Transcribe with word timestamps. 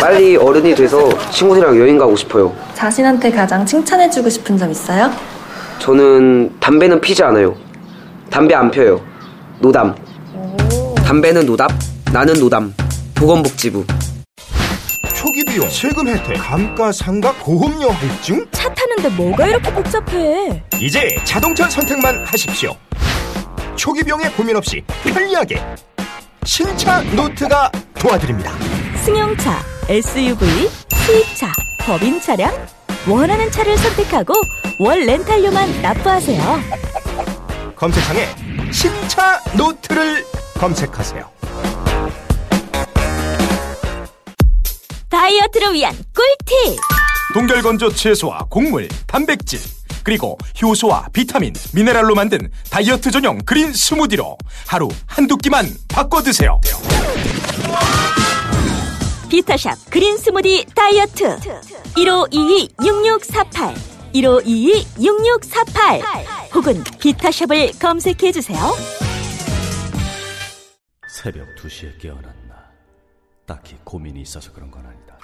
빨리 0.00 0.36
어른이 0.36 0.74
돼서 0.74 1.08
친구들이랑 1.30 1.78
여행 1.78 1.98
가고 1.98 2.14
싶어요. 2.16 2.54
자신한테 2.74 3.30
가장 3.30 3.66
칭찬해주고 3.66 4.28
싶은 4.28 4.56
점 4.56 4.70
있어요? 4.70 5.10
저는 5.80 6.58
담배는 6.60 7.00
피지 7.00 7.22
않아요. 7.24 7.56
담배 8.30 8.54
안 8.54 8.70
펴요. 8.70 9.00
노담. 9.60 9.94
담배는 11.04 11.46
노답, 11.46 11.70
나는 12.12 12.34
노담. 12.34 12.74
보건복지부. 13.14 13.84
초기 15.16 15.44
비용, 15.44 15.68
세금 15.68 16.06
혜택, 16.06 16.36
감가상각, 16.38 17.38
보험료 17.40 17.90
할증? 17.90 18.46
차 18.52 18.72
타는데 18.72 19.08
뭐가 19.20 19.46
이렇게 19.48 19.72
복잡해 19.72 20.62
이제 20.80 21.16
자동차 21.24 21.68
선택만 21.68 22.24
하십시오. 22.24 22.70
초기 23.74 24.02
비용에 24.04 24.28
고민 24.36 24.54
없이 24.56 24.82
편리하게 25.02 25.60
신차 26.44 27.02
노트가 27.16 27.70
도와드립니다. 27.98 28.52
승용차, 29.04 29.58
SUV, 29.88 30.68
수입차, 31.06 31.50
법인 31.80 32.20
차량 32.20 32.52
원하는 33.08 33.50
차를 33.50 33.78
선택하고 33.78 34.34
월 34.78 35.00
렌탈료만 35.00 35.80
납부하세요 35.80 36.60
검색창에 37.74 38.26
신차 38.70 39.40
노트를 39.56 40.26
검색하세요. 40.58 41.30
다이어트를 45.08 45.72
위한 45.72 45.94
꿀팁 46.14 46.78
동결건조 47.32 47.94
채소와 47.94 48.46
곡물, 48.50 48.88
단백질, 49.06 49.58
그리고 50.02 50.36
효소와 50.60 51.06
비타민, 51.14 51.54
미네랄로 51.72 52.14
만든 52.14 52.50
다이어트 52.70 53.10
전용 53.10 53.38
그린 53.38 53.72
스무디로 53.72 54.36
하루 54.66 54.88
한두 55.06 55.38
끼만 55.38 55.66
바꿔 55.88 56.20
드세요. 56.20 56.60
비타샵 59.28 59.90
그린 59.90 60.16
스무디 60.16 60.64
다이어트 60.74 61.36
1522-6648 61.96 63.74
1522-6648 64.14 66.54
혹은 66.54 66.82
비타샵을 66.98 67.72
검색해 67.78 68.32
주세요 68.32 68.58
새벽 71.08 71.46
2시에 71.56 72.00
깨어났나? 72.00 72.72
딱히 73.44 73.76
고민이 73.82 74.20
있어서 74.20 74.52
그런 74.52 74.70
건 74.70 74.86
아니다. 74.86 75.18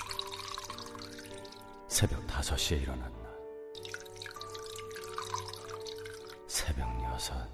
새벽 1.89 2.27
5시에 2.27 2.83
일어났나? 2.83 3.29
새벽 6.49 6.89
6. 7.01 7.54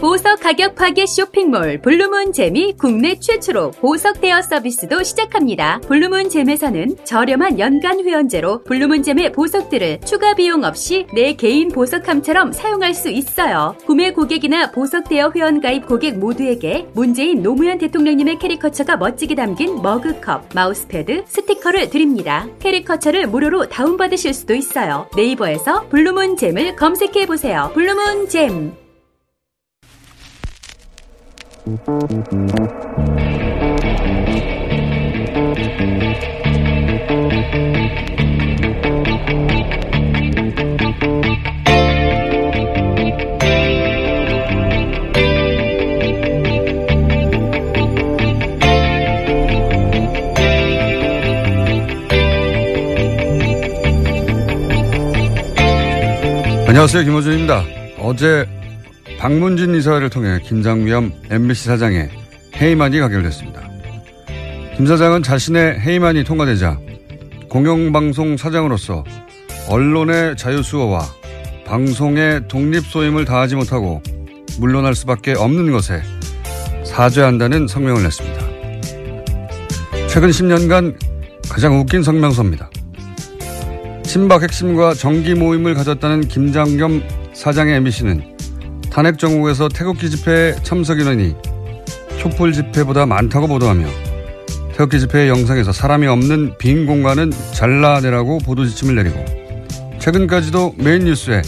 보석 0.00 0.40
가격 0.40 0.76
파괴 0.76 1.04
쇼핑몰 1.04 1.78
블루문 1.82 2.32
잼이 2.32 2.74
국내 2.78 3.18
최초로 3.18 3.72
보석 3.72 4.22
대여 4.22 4.40
서비스도 4.40 5.02
시작합니다. 5.02 5.78
블루문 5.86 6.30
잼에서는 6.30 6.96
저렴한 7.04 7.58
연간 7.58 8.00
회원제로 8.00 8.64
블루문 8.64 9.02
잼의 9.02 9.32
보석들을 9.32 10.00
추가 10.06 10.34
비용 10.34 10.64
없이 10.64 11.06
내 11.12 11.34
개인 11.34 11.68
보석함처럼 11.68 12.52
사용할 12.52 12.94
수 12.94 13.10
있어요. 13.10 13.76
구매 13.84 14.14
고객이나 14.14 14.70
보석 14.70 15.06
대여 15.06 15.32
회원 15.36 15.60
가입 15.60 15.86
고객 15.86 16.18
모두에게 16.18 16.88
문재인 16.94 17.42
노무현 17.42 17.76
대통령님의 17.76 18.38
캐리커처가 18.38 18.96
멋지게 18.96 19.34
담긴 19.34 19.82
머그컵, 19.82 20.54
마우스패드, 20.54 21.24
스티커를 21.26 21.90
드립니다. 21.90 22.48
캐리커처를 22.60 23.26
무료로 23.26 23.68
다운받으실 23.68 24.32
수도 24.32 24.54
있어요. 24.54 25.10
네이버에서 25.14 25.90
블루문 25.90 26.38
잼을 26.38 26.76
검색해 26.76 27.26
보세요. 27.26 27.70
블루문 27.74 28.30
잼. 28.30 28.79
안녕하세요. 56.66 57.04
김호준입니다. 57.04 57.62
어제 58.00 58.46
박문진 59.20 59.74
이사를 59.74 60.08
통해 60.08 60.40
김장위험 60.42 61.12
MBC 61.28 61.66
사장의 61.66 62.08
해임안이 62.56 63.00
가결됐습니다. 63.00 63.60
김 64.74 64.86
사장은 64.86 65.22
자신의 65.22 65.78
해임안이 65.78 66.24
통과되자 66.24 66.78
공영방송 67.50 68.38
사장으로서 68.38 69.04
언론의 69.68 70.38
자유수호와 70.38 71.04
방송의 71.66 72.48
독립소임을 72.48 73.26
다하지 73.26 73.56
못하고 73.56 74.02
물러날 74.58 74.94
수밖에 74.94 75.34
없는 75.34 75.70
것에 75.70 76.00
사죄한다는 76.86 77.68
성명을 77.68 78.02
냈습니다. 78.02 78.40
최근 80.08 80.30
10년간 80.30 80.96
가장 81.50 81.78
웃긴 81.78 82.02
성명서입니다. 82.02 82.70
친박 84.02 84.42
핵심과 84.42 84.94
정기 84.94 85.34
모임을 85.34 85.74
가졌다는 85.74 86.22
김장겸 86.26 87.02
사장의 87.34 87.76
MBC는 87.76 88.39
탄핵 88.90 89.18
정국에서 89.18 89.68
태극기 89.68 90.10
집회에 90.10 90.54
참석 90.62 91.00
인원이 91.00 91.34
촛불 92.18 92.52
집회보다 92.52 93.06
많다고 93.06 93.46
보도하며 93.46 93.86
태극기 94.72 95.00
집회의 95.00 95.28
영상에서 95.28 95.72
사람이 95.72 96.06
없는 96.06 96.56
빈 96.58 96.86
공간은 96.86 97.32
잘라내라고 97.52 98.38
보도 98.38 98.66
지침을 98.66 98.96
내리고 98.96 99.24
최근까지도 100.00 100.74
메인 100.78 101.04
뉴스에 101.04 101.42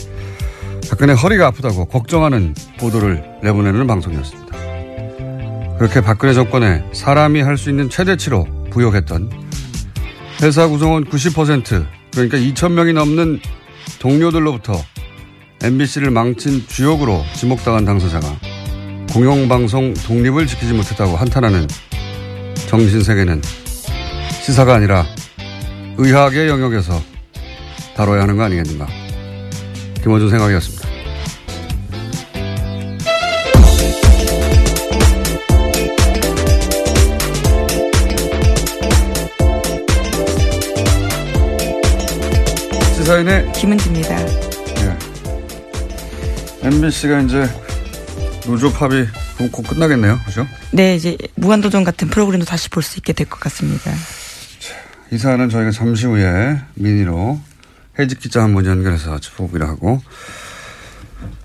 박근혜 0.91 1.14
허리가 1.14 1.47
아프다고 1.48 1.86
걱정하는 1.86 2.54
보도를 2.78 3.25
내보내는 3.42 3.86
방송이었습니다. 3.86 4.52
그렇게 5.78 6.00
박근혜 6.00 6.34
정권에 6.34 6.84
사람이 6.92 7.41
할 7.41 7.56
수 7.56 7.70
있는 7.70 7.88
최대치로 7.88 8.47
부역했던 8.70 9.31
회사 10.42 10.69
구성원 10.69 11.04
90% 11.06 11.86
그러니까 12.12 12.36
2,000명이 12.38 12.92
넘는 12.94 13.41
동료들로부터 14.00 14.75
MBC를 15.62 16.11
망친 16.11 16.67
주역으로 16.67 17.23
지목당한 17.37 17.84
당사자가 17.84 18.37
공영방송 19.12 19.94
독립을 19.94 20.49
지키지 20.49 20.73
못했다고 20.73 21.17
한탄하는 21.17 21.69
정신세계는 22.69 23.43
시사가 24.43 24.75
아니라 24.75 25.06
의학의 25.99 26.49
영역에서 26.49 27.00
다뤄야 27.94 28.23
하는 28.23 28.37
거 28.37 28.43
아니겠는가. 28.43 28.88
김호준 30.03 30.31
생각이었습니다. 30.31 30.88
시사인의 42.97 43.53
김은지입니다. 43.53 44.51
예. 46.62 46.67
MBC가 46.69 47.20
이제 47.23 47.49
노조 48.47 48.73
그럼 49.37 49.50
곧 49.50 49.62
끝나겠네요. 49.62 50.20
그죠? 50.26 50.47
네, 50.73 50.94
이제 50.97 51.17
무한도전 51.37 51.85
같은 51.85 52.09
프로그램도 52.09 52.44
다시 52.47 52.69
볼 52.69 52.82
수 52.82 52.99
있게 52.99 53.12
될 53.12 53.26
것 53.29 53.38
같습니다. 53.41 53.91
이 55.11 55.19
사안은 55.19 55.49
저희가 55.50 55.70
잠시 55.70 56.06
후에 56.06 56.59
미니로 56.75 57.41
해직 57.99 58.19
기자 58.20 58.43
한 58.43 58.55
분 58.55 58.64
연결해서 58.67 59.19
짚어보기로 59.19 59.67
하고. 59.67 60.00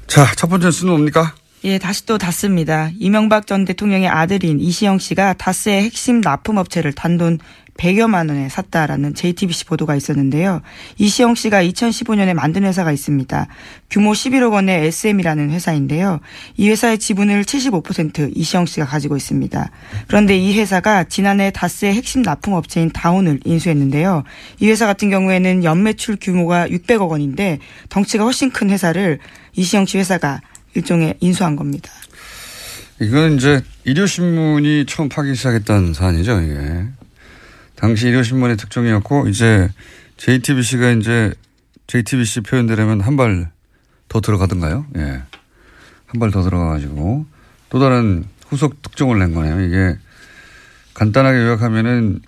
자, 0.07 0.25
첫 0.35 0.47
번째 0.47 0.71
수는 0.71 0.93
뭡니까? 0.93 1.35
예, 1.67 1.79
다시 1.79 2.05
또 2.05 2.17
다스입니다. 2.17 2.91
이명박 2.97 3.45
전 3.45 3.65
대통령의 3.65 4.07
아들인 4.07 4.61
이시영 4.61 4.99
씨가 4.99 5.33
다스의 5.33 5.83
핵심 5.83 6.21
납품업체를 6.21 6.93
단돈 6.93 7.39
100여만 7.75 8.29
원에 8.29 8.47
샀다라는 8.47 9.13
JTBC 9.13 9.65
보도가 9.65 9.97
있었는데요. 9.97 10.61
이시영 10.97 11.35
씨가 11.35 11.61
2015년에 11.65 12.33
만든 12.35 12.63
회사가 12.63 12.93
있습니다. 12.93 13.47
규모 13.89 14.13
11억 14.13 14.53
원의 14.53 14.85
SM이라는 14.85 15.49
회사인데요. 15.49 16.21
이 16.55 16.69
회사의 16.69 16.99
지분을 16.99 17.43
75% 17.43 18.31
이시영 18.33 18.65
씨가 18.65 18.85
가지고 18.85 19.17
있습니다. 19.17 19.69
그런데 20.07 20.37
이 20.37 20.57
회사가 20.57 21.03
지난해 21.03 21.51
다스의 21.51 21.93
핵심 21.95 22.21
납품업체인 22.21 22.91
다운을 22.91 23.41
인수했는데요. 23.43 24.23
이 24.61 24.69
회사 24.69 24.85
같은 24.85 25.09
경우에는 25.09 25.65
연매출 25.65 26.15
규모가 26.21 26.69
600억 26.69 27.09
원인데 27.09 27.59
덩치가 27.89 28.23
훨씬 28.23 28.51
큰 28.51 28.69
회사를 28.69 29.19
이시영 29.57 29.85
씨 29.85 29.97
회사가 29.97 30.39
일종의 30.75 31.15
인수한 31.19 31.55
겁니다. 31.55 31.91
이건 32.99 33.35
이제 33.35 33.61
일요신문이 33.83 34.85
처음 34.87 35.09
파기 35.09 35.35
시작했던 35.35 35.93
사안이죠, 35.93 36.41
이게. 36.41 36.85
당시 37.75 38.07
일요신문의 38.07 38.57
특종이었고, 38.57 39.27
이제 39.27 39.69
JTBC가 40.17 40.91
이제 40.91 41.33
JTBC 41.87 42.41
표현대로면 42.41 43.01
한 43.01 43.15
발 43.15 43.49
더 44.09 44.21
들어가던가요? 44.21 44.85
예. 44.97 45.21
한 46.07 46.19
발 46.19 46.31
더 46.31 46.41
들어가가지고 46.41 47.25
또 47.69 47.79
다른 47.79 48.25
후속 48.47 48.81
특종을 48.81 49.19
낸 49.19 49.33
거네요. 49.33 49.59
이게 49.61 49.97
간단하게 50.93 51.37
요약하면은, 51.39 52.21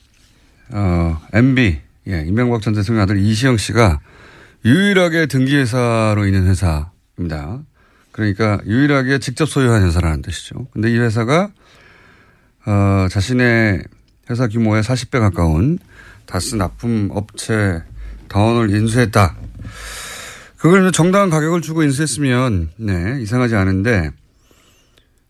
어, 0.71 1.19
MB, 1.33 1.80
예, 2.09 2.24
이명박 2.27 2.62
전 2.62 2.74
대통령 2.74 3.01
아들 3.03 3.18
이시영 3.18 3.57
씨가 3.57 4.01
유일하게 4.65 5.25
등기회사로 5.27 6.25
있는 6.27 6.45
회사입니다. 6.47 7.62
그러니까 8.19 8.60
유일하게 8.66 9.19
직접 9.19 9.48
소유한 9.48 9.83
회사라는 9.86 10.21
뜻이죠. 10.21 10.68
근데 10.74 10.92
이 10.92 10.98
회사가 10.98 11.51
어, 12.66 13.07
자신의 13.10 13.83
회사 14.30 14.48
규모의 14.48 14.83
40배 14.83 15.19
가까운 15.19 15.80
다스 16.25 16.56
납품 16.56 17.10
업체 17.12 17.81
다원을 18.27 18.69
인수했다. 18.75 19.36
그걸 20.57 20.92
정당한 20.92 21.30
가격을 21.30 21.62
주고 21.62 21.83
인수했으면 21.83 22.69
네 22.75 23.19
이상하지 23.21 23.56
않은데 23.56 24.12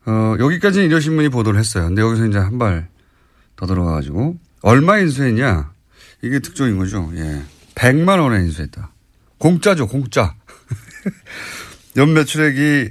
어, 0.05 0.35
여기까지는 0.39 0.87
일요신문이 0.87 1.29
보도를 1.29 1.59
했어요. 1.59 1.85
근데 1.85 2.01
여기서 2.01 2.25
이제 2.25 2.37
한 2.37 2.57
발 2.57 2.87
더 3.55 3.65
들어가가지고 3.65 4.37
얼마 4.61 4.99
인수했냐 4.99 5.73
이게 6.21 6.39
특종인 6.39 6.77
거죠. 6.77 7.11
예, 7.15 7.43
100만 7.75 8.21
원에 8.21 8.39
인수했다. 8.45 8.89
공짜죠, 9.37 9.87
공짜. 9.87 10.33
연매출액이 11.99 12.89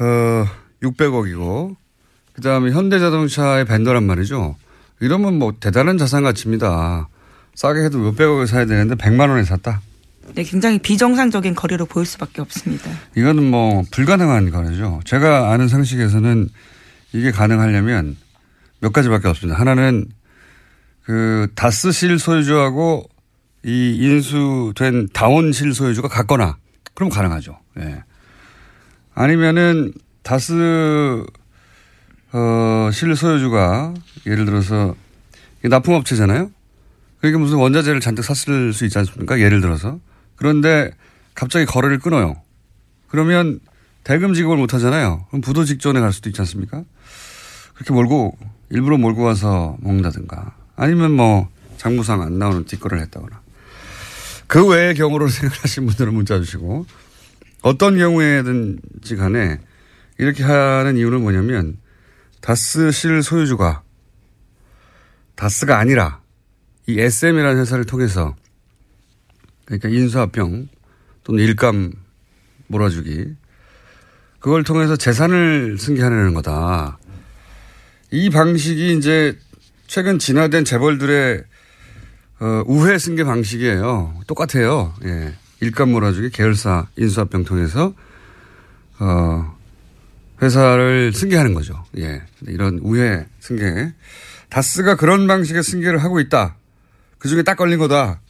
어 0.00 0.46
600억이고 0.82 1.76
그다음에 2.32 2.70
현대자동차의 2.70 3.64
벤더란 3.64 4.04
말이죠. 4.04 4.56
이러면 5.00 5.38
뭐 5.38 5.54
대단한 5.58 5.98
자산 5.98 6.22
가치입니다. 6.22 7.08
싸게 7.54 7.84
해도 7.84 7.98
몇백억에 7.98 8.46
사야 8.46 8.66
되는데 8.66 8.94
100만 8.94 9.30
원에 9.30 9.44
샀다. 9.44 9.80
네, 10.34 10.42
굉장히 10.42 10.78
비정상적인 10.78 11.54
거래로 11.54 11.86
보일 11.86 12.04
수밖에 12.06 12.42
없습니다. 12.42 12.90
이거는 13.16 13.48
뭐 13.50 13.84
불가능한 13.90 14.50
거래죠. 14.50 15.00
제가 15.04 15.52
아는 15.52 15.68
상식에서는 15.68 16.48
이게 17.12 17.30
가능하려면 17.30 18.16
몇 18.80 18.92
가지밖에 18.92 19.28
없습니다. 19.28 19.58
하나는 19.58 20.06
그 21.04 21.48
다스실 21.54 22.18
소유주하고 22.18 23.08
이 23.64 23.96
인수된 24.00 25.08
다원실 25.12 25.72
소유주가 25.72 26.08
같거나 26.08 26.56
그럼 26.94 27.08
가능하죠. 27.08 27.58
예. 27.78 28.02
아니면은 29.14 29.92
다스 30.22 31.24
어, 32.32 32.90
실 32.92 33.14
소유주가 33.16 33.94
예를 34.26 34.44
들어서 34.44 34.94
납품업체잖아요. 35.62 36.50
그러니까 37.20 37.38
무슨 37.38 37.56
원자재를 37.58 38.00
잔뜩 38.00 38.22
샀을 38.22 38.72
수 38.72 38.84
있지 38.84 38.98
않습니까? 38.98 39.40
예를 39.40 39.60
들어서. 39.60 39.98
그런데 40.36 40.90
갑자기 41.34 41.64
거래를 41.64 41.98
끊어요. 41.98 42.36
그러면 43.08 43.60
대금 44.04 44.34
지급을 44.34 44.56
못 44.56 44.74
하잖아요. 44.74 45.24
그럼 45.28 45.40
부도 45.40 45.64
직전에 45.64 46.00
갈 46.00 46.12
수도 46.12 46.28
있지 46.28 46.40
않습니까? 46.42 46.84
그렇게 47.74 47.92
몰고 47.92 48.36
일부러 48.70 48.98
몰고 48.98 49.22
와서 49.22 49.76
먹는다든가 49.80 50.54
아니면 50.76 51.12
뭐 51.12 51.48
장부상 51.76 52.22
안 52.22 52.38
나오는 52.38 52.64
뒷거래를 52.64 53.02
했다거나 53.04 53.40
그 54.46 54.66
외의 54.66 54.94
경우로 54.94 55.28
생각하시는 55.28 55.86
분들은 55.86 56.14
문자 56.14 56.38
주시고 56.38 56.86
어떤 57.62 57.98
경우에든지 57.98 59.16
간에 59.16 59.58
이렇게 60.18 60.42
하는 60.44 60.96
이유는 60.96 61.20
뭐냐면 61.22 61.78
다스 62.40 62.90
실 62.90 63.22
소유주가 63.22 63.82
다스가 65.34 65.78
아니라 65.78 66.20
이 66.86 67.00
SM이라는 67.00 67.60
회사를 67.60 67.84
통해서 67.84 68.36
그러니까 69.64 69.88
인수합병 69.88 70.68
또는 71.24 71.44
일감 71.44 71.92
몰아주기 72.68 73.34
그걸 74.38 74.62
통해서 74.62 74.96
재산을 74.96 75.76
승계하려는 75.78 76.34
거다. 76.34 76.98
이 78.12 78.30
방식이 78.30 78.96
이제 78.96 79.36
최근 79.88 80.18
진화된 80.18 80.64
재벌들의 80.64 81.42
어, 82.38 82.62
우회 82.66 82.98
승계 82.98 83.24
방식이에요. 83.24 84.20
똑같아요. 84.26 84.94
예. 85.04 85.34
일감 85.60 85.92
몰아주기 85.92 86.30
계열사 86.30 86.86
인수합병 86.96 87.44
통해서 87.44 87.94
어, 88.98 89.56
회사를 90.42 91.12
승계하는 91.12 91.54
거죠. 91.54 91.84
예. 91.98 92.22
이런 92.46 92.78
우회 92.82 93.26
승계. 93.40 93.92
다스가 94.48 94.96
그런 94.96 95.26
방식의 95.26 95.62
승계를 95.62 96.02
하고 96.02 96.20
있다. 96.20 96.56
그 97.18 97.28
중에 97.28 97.42
딱 97.42 97.56
걸린 97.56 97.78
거다. 97.78 98.20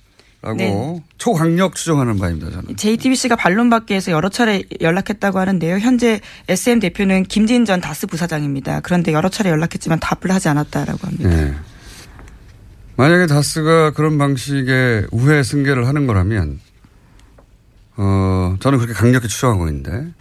라고 0.43 0.59
네. 0.59 1.03
초강력 1.19 1.75
추정하는 1.75 2.19
바입니다. 2.19 2.51
저는. 2.51 2.77
JTBC가 2.77 3.35
반론받기 3.37 4.01
서 4.01 4.13
여러 4.13 4.29
차례 4.29 4.63
연락했다고 4.81 5.41
하는데요. 5.41 5.79
현재 5.79 6.21
SM 6.49 6.79
대표는 6.79 7.25
김진 7.25 7.65
전 7.65 7.81
다스 7.81 8.07
부사장입니다. 8.07 8.81
그런데 8.81 9.13
여러 9.13 9.29
차례 9.29 9.51
연락했지만 9.51 9.99
답을 9.99 10.33
하지 10.33 10.49
않았다라고 10.49 10.99
합니다. 11.07 11.31
네. 11.31 11.55
만약에 12.97 13.27
다스가 13.27 13.91
그런 13.93 14.19
방식의 14.19 15.09
우회 15.11 15.43
승계를 15.43 15.89
하는 15.89 16.07
거라면 16.07 16.61
어, 17.97 18.57
저는 18.61 18.79
그렇게 18.79 18.93
강력히 18.95 19.29
추정하고 19.29 19.69
있는데 19.69 20.13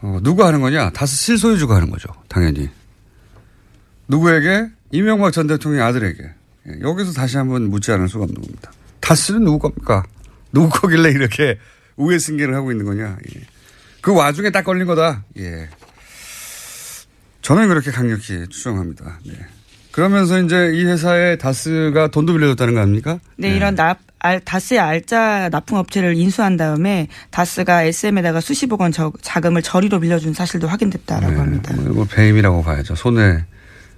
어, 0.00 0.18
누가 0.22 0.46
하는 0.46 0.60
거냐? 0.60 0.90
다스 0.90 1.16
실소유주가 1.16 1.76
하는 1.76 1.90
거죠. 1.90 2.08
당연히. 2.28 2.68
누구에게? 4.08 4.68
이명박 4.90 5.32
전 5.32 5.46
대통령의 5.46 5.86
아들에게. 5.86 6.22
예, 6.68 6.80
여기서 6.80 7.12
다시 7.12 7.36
한번 7.36 7.70
묻지 7.70 7.92
않을 7.92 8.08
수가 8.08 8.24
없는 8.24 8.40
겁니다. 8.40 8.72
다스는 9.00 9.44
누구 9.44 9.58
겁니까? 9.58 10.04
누구 10.52 10.68
거길래 10.68 11.10
이렇게 11.10 11.58
우회 11.96 12.18
승계를 12.18 12.54
하고 12.54 12.72
있는 12.72 12.84
거냐? 12.84 13.16
예. 13.34 13.40
그 14.00 14.14
와중에 14.14 14.50
딱 14.50 14.62
걸린 14.64 14.86
거다. 14.86 15.24
예. 15.38 15.68
저는 17.42 17.68
그렇게 17.68 17.90
강력히 17.90 18.46
추정합니다. 18.48 19.18
네. 19.24 19.34
그러면서 19.90 20.40
이제 20.40 20.72
이 20.74 20.84
회사에 20.84 21.36
다스가 21.36 22.08
돈도 22.08 22.32
빌려줬다는 22.32 22.74
거 22.74 22.80
아닙니까? 22.80 23.18
네, 23.36 23.50
네. 23.50 23.56
이런 23.56 23.74
납, 23.74 23.98
알, 24.22 24.38
다스의 24.40 24.78
알짜 24.78 25.48
납품업체를 25.50 26.16
인수한 26.16 26.56
다음에 26.56 27.08
다스가 27.30 27.82
SM에다가 27.82 28.40
수십억 28.40 28.80
원 28.80 28.92
저, 28.92 29.12
자금을 29.20 29.62
저리로 29.62 29.98
빌려준 29.98 30.32
사실도 30.32 30.68
확인됐다라고 30.68 31.32
네, 31.32 31.38
합니다. 31.38 31.74
뭐, 31.74 31.92
뭐 31.92 32.04
배임이라고 32.04 32.62
봐야죠. 32.62 32.94
손해. 32.94 33.44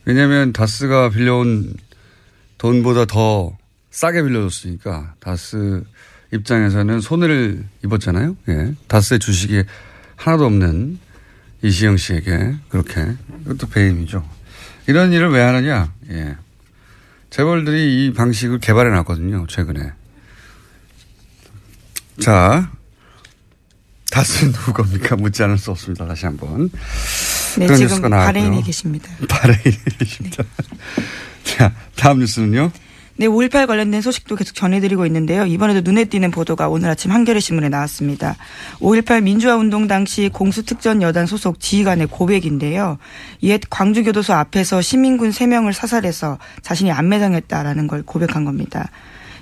왜냐하면 0.07 0.53
다스가 0.55 1.11
빌려온 1.11 1.75
돈보다 2.57 3.05
더 3.05 3.57
싸게 3.91 4.23
빌려줬으니까 4.23 5.15
다스 5.21 5.85
입장에서는 6.33 7.01
손해를 7.01 7.65
입었잖아요. 7.85 8.37
예. 8.49 8.75
다스의 8.89 9.21
주식이 9.21 9.63
하나도 10.17 10.47
없는 10.47 10.99
이시영 11.63 11.99
씨에게 11.99 12.55
그렇게 12.71 13.07
이것도 13.45 13.69
배임이죠. 13.69 14.27
이런 14.87 15.13
일을 15.13 15.31
왜 15.31 15.43
하느냐? 15.43 15.93
예. 16.11 16.37
재벌들이 17.29 18.07
이 18.07 18.13
방식을 18.15 18.59
개발해 18.61 18.91
놨거든요. 18.91 19.47
최근에. 19.49 19.93
자, 22.21 22.71
다스는 24.11 24.53
누구 24.53 24.73
겁니까? 24.73 25.17
묻지 25.17 25.43
않을 25.43 25.59
수 25.59 25.71
없습니다. 25.71 26.07
다시 26.07 26.27
한 26.27 26.37
번. 26.37 26.71
네, 27.59 27.75
지금 27.77 28.03
바레인에 28.11 28.63
계십니다. 28.63 29.11
바레인에 29.29 29.79
계십니다. 29.99 30.45
네. 30.45 30.79
자, 31.45 31.75
다음 31.97 32.21
뉴스는요? 32.21 32.71
네, 33.17 33.29
5.18 33.29 33.69
관련된 33.69 34.01
소식도 34.01 34.35
계속 34.35 34.55
전해드리고 34.57 35.07
있는데요. 35.07 35.47
이번에도 35.47 35.83
눈에 35.83 36.05
띄는 36.05 36.33
보도가 36.33 36.69
오늘 36.69 36.91
아침 36.91 37.13
한겨레 37.13 37.39
신문에 37.39 37.69
나왔습니다. 37.69 38.37
5.18 38.81 39.23
민주화 39.23 39.55
운동 39.55 39.87
당시 39.87 40.29
공수특전 40.33 41.01
여단 41.01 41.27
소속 41.27 41.61
지휘관의 41.61 42.09
고백인데요. 42.09 42.99
옛 43.45 43.61
광주교도소 43.71 44.33
앞에서 44.33 44.83
시민군 44.83 45.31
3명을 45.31 45.73
사살해서 45.73 46.39
자신이 46.63 46.91
안매장했다라는 46.91 47.87
걸 47.87 48.03
고백한 48.03 48.45
겁니다. 48.45 48.91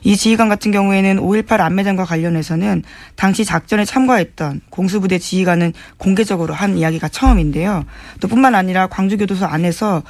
이 0.05 0.17
지휘관 0.17 0.49
같은 0.49 0.73
경우에는 0.73 1.19
5.18 1.19 1.61
안매장과 1.61 2.05
관련해서는 2.05 2.83
당시 3.15 3.45
작전에 3.45 3.85
참가했던 3.85 4.63
공수부대 4.71 5.19
지휘관은 5.19 5.73
공개적으로 5.97 6.55
한 6.55 6.77
이야기가 6.77 7.09
처음인데요. 7.09 7.85
또 8.21 8.29
뿐만 8.29 8.55
아니라 8.55 8.89
광주교도소 8.89 9.47
안에서 9.47 10.03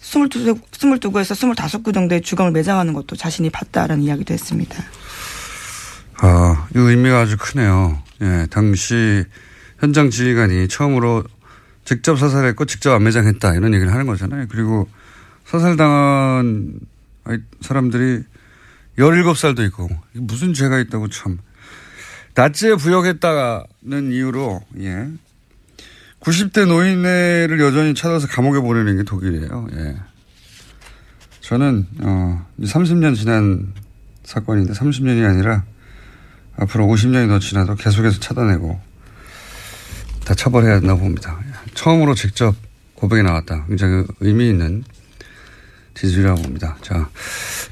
22, 0.00 0.54
22구에서 0.70 1.34
25구 1.34 1.94
정도의 1.94 2.22
주검을 2.22 2.52
매장하는 2.52 2.92
것도 2.92 3.16
자신이 3.16 3.50
봤다라는 3.50 4.02
이야기도 4.02 4.34
했습니다. 4.34 4.82
아, 6.18 6.68
이 6.74 6.78
의미가 6.78 7.20
아주 7.20 7.36
크네요. 7.38 8.00
예, 8.22 8.46
당시 8.50 9.24
현장 9.78 10.10
지휘관이 10.10 10.68
처음으로 10.68 11.24
직접 11.84 12.16
사살했고 12.16 12.64
직접 12.66 12.94
안매장했다 12.94 13.54
이런 13.54 13.74
얘기를 13.74 13.92
하는 13.92 14.06
거잖아요. 14.06 14.46
그리고 14.48 14.88
사살당한 15.44 16.78
사람들이 17.60 18.22
17살도 18.98 19.66
있고 19.68 19.88
무슨 20.12 20.54
죄가 20.54 20.78
있다고 20.80 21.08
참. 21.08 21.38
나치에 22.34 22.74
부역했다는 22.76 24.12
이유로 24.12 24.60
예. 24.80 25.08
90대 26.20 26.66
노인네를 26.66 27.60
여전히 27.60 27.94
찾아서 27.94 28.26
감옥에 28.28 28.60
보내는 28.60 28.96
게 28.98 29.02
독일이에요. 29.02 29.68
예. 29.74 29.96
저는 31.40 31.86
어 32.00 32.46
30년 32.60 33.16
지난 33.16 33.74
사건인데 34.22 34.72
30년이 34.72 35.28
아니라 35.28 35.64
앞으로 36.56 36.86
50년이 36.86 37.28
더 37.28 37.38
지나도 37.38 37.74
계속해서 37.74 38.20
찾아내고 38.20 38.80
다 40.24 40.34
처벌해야 40.34 40.78
된다고 40.78 41.00
봅니다. 41.00 41.38
처음으로 41.74 42.14
직접 42.14 42.54
고백이 42.94 43.22
나왔다. 43.24 43.66
굉장히 43.66 44.04
의미 44.20 44.48
있는 44.48 44.84
지지율이라고 45.94 46.42
봅니다. 46.42 46.76
자, 46.82 47.10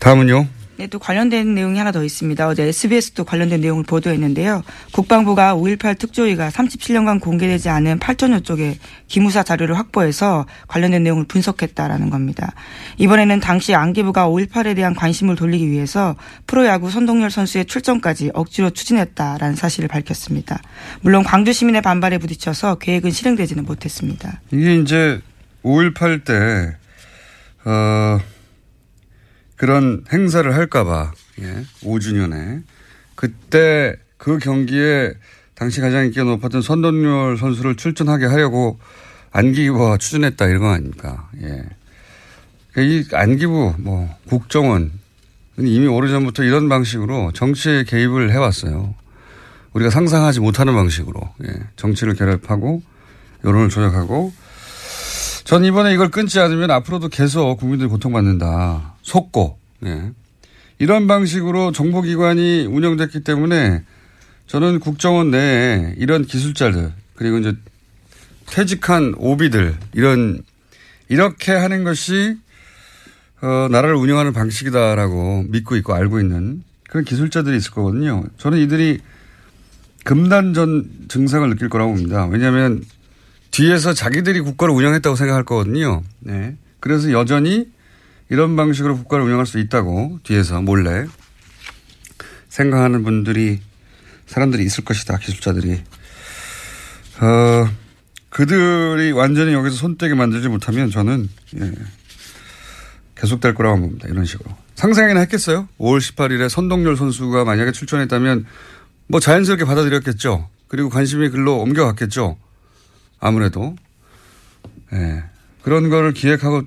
다음은요. 0.00 0.59
네, 0.80 0.86
또 0.86 0.98
관련된 0.98 1.54
내용이 1.54 1.76
하나 1.76 1.92
더 1.92 2.02
있습니다. 2.02 2.48
어제 2.48 2.62
SBS도 2.62 3.24
관련된 3.24 3.60
내용을 3.60 3.84
보도했는데요. 3.84 4.62
국방부가 4.92 5.54
5.18 5.54 5.98
특조위가 5.98 6.48
37년간 6.48 7.20
공개되지 7.20 7.68
않은 7.68 7.98
8천여 7.98 8.42
쪽의 8.42 8.78
기무사 9.06 9.42
자료를 9.42 9.76
확보해서 9.76 10.46
관련된 10.68 11.02
내용을 11.02 11.24
분석했다라는 11.24 12.08
겁니다. 12.08 12.54
이번에는 12.96 13.40
당시 13.40 13.74
안기부가 13.74 14.26
5.18에 14.30 14.74
대한 14.74 14.94
관심을 14.94 15.36
돌리기 15.36 15.70
위해서 15.70 16.16
프로야구 16.46 16.90
선동열 16.90 17.30
선수의 17.30 17.66
출전까지 17.66 18.30
억지로 18.32 18.70
추진했다라는 18.70 19.56
사실을 19.56 19.86
밝혔습니다. 19.86 20.62
물론 21.02 21.24
광주 21.24 21.52
시민의 21.52 21.82
반발에 21.82 22.16
부딪혀서 22.16 22.76
계획은 22.76 23.10
실행되지는 23.10 23.64
못했습니다. 23.64 24.40
이게 24.50 24.76
이제 24.76 25.20
5.18 25.62 26.24
때, 26.24 26.74
어, 27.66 28.18
그런 29.60 30.04
행사를 30.10 30.50
할까봐, 30.54 31.12
예, 31.42 31.64
5주년에. 31.82 32.62
그때 33.14 33.94
그 34.16 34.38
경기에 34.38 35.12
당시 35.54 35.82
가장 35.82 36.06
인기가 36.06 36.24
높았던 36.24 36.62
선동열 36.62 37.36
선수를 37.36 37.74
출전하게 37.74 38.24
하려고 38.24 38.78
안기부가 39.32 39.98
추진했다 39.98 40.46
이런 40.46 40.62
거 40.62 40.70
아닙니까? 40.70 41.28
예. 41.42 41.62
그러니까 42.72 42.80
이 42.80 43.04
안기부, 43.12 43.74
뭐, 43.80 44.08
국정원, 44.30 44.92
이미 45.58 45.86
오래전부터 45.86 46.44
이런 46.44 46.70
방식으로 46.70 47.32
정치에 47.34 47.84
개입을 47.84 48.32
해왔어요. 48.32 48.94
우리가 49.74 49.90
상상하지 49.90 50.40
못하는 50.40 50.72
방식으로, 50.72 51.20
예. 51.44 51.52
정치를 51.76 52.14
결합하고, 52.14 52.80
여론을 53.44 53.68
조작하고, 53.68 54.32
전 55.44 55.64
이번에 55.64 55.92
이걸 55.92 56.10
끊지 56.10 56.40
않으면 56.40 56.70
앞으로도 56.70 57.08
계속 57.08 57.56
국민들이 57.56 57.90
고통받는다. 57.90 58.94
속고, 59.10 59.58
예. 59.86 60.12
이런 60.78 61.06
방식으로 61.06 61.72
정보기관이 61.72 62.66
운영됐기 62.66 63.24
때문에 63.24 63.82
저는 64.46 64.78
국정원 64.78 65.30
내에 65.32 65.94
이런 65.98 66.24
기술자들, 66.24 66.92
그리고 67.16 67.38
이제 67.38 67.52
퇴직한 68.46 69.14
오비들, 69.18 69.74
이런, 69.94 70.42
이렇게 71.08 71.52
하는 71.52 71.82
것이, 71.82 72.36
어, 73.42 73.68
나라를 73.70 73.96
운영하는 73.96 74.32
방식이다라고 74.32 75.46
믿고 75.48 75.76
있고 75.76 75.94
알고 75.94 76.20
있는 76.20 76.62
그런 76.88 77.04
기술자들이 77.04 77.56
있을 77.56 77.72
거거든요. 77.72 78.24
저는 78.38 78.58
이들이 78.58 79.00
금단전 80.04 81.06
증상을 81.08 81.48
느낄 81.50 81.68
거라고 81.68 81.92
봅니다. 81.92 82.26
왜냐하면 82.26 82.82
뒤에서 83.50 83.92
자기들이 83.92 84.40
국가를 84.40 84.74
운영했다고 84.74 85.16
생각할 85.16 85.44
거거든요. 85.44 86.02
네. 86.20 86.56
그래서 86.80 87.12
여전히 87.12 87.66
이런 88.30 88.56
방식으로 88.56 88.96
국가를 88.96 89.24
운영할 89.24 89.44
수 89.44 89.58
있다고 89.58 90.20
뒤에서 90.22 90.62
몰래 90.62 91.04
생각하는 92.48 93.02
분들이 93.02 93.60
사람들이 94.26 94.64
있을 94.64 94.84
것이다. 94.84 95.18
기술자들이. 95.18 95.82
어, 97.20 97.68
그들이 98.28 99.10
완전히 99.10 99.52
여기서 99.52 99.76
손떼게 99.76 100.14
만들지 100.14 100.48
못하면 100.48 100.90
저는 100.90 101.28
예, 101.60 101.72
계속될 103.16 103.54
거라고 103.54 103.80
봅니다. 103.80 104.08
이런 104.08 104.24
식으로. 104.24 104.56
상상이나 104.76 105.20
했겠어요? 105.20 105.68
5월 105.78 105.98
18일에 105.98 106.48
선동열 106.48 106.96
선수가 106.96 107.44
만약에 107.44 107.72
출전했다면 107.72 108.46
뭐 109.08 109.18
자연스럽게 109.18 109.64
받아들였겠죠. 109.64 110.48
그리고 110.68 110.88
관심이 110.88 111.28
글로 111.30 111.58
옮겨갔겠죠. 111.58 112.38
아무래도. 113.18 113.74
예. 114.92 115.24
그런 115.62 115.90
거를 115.90 116.12
기획하고 116.12 116.62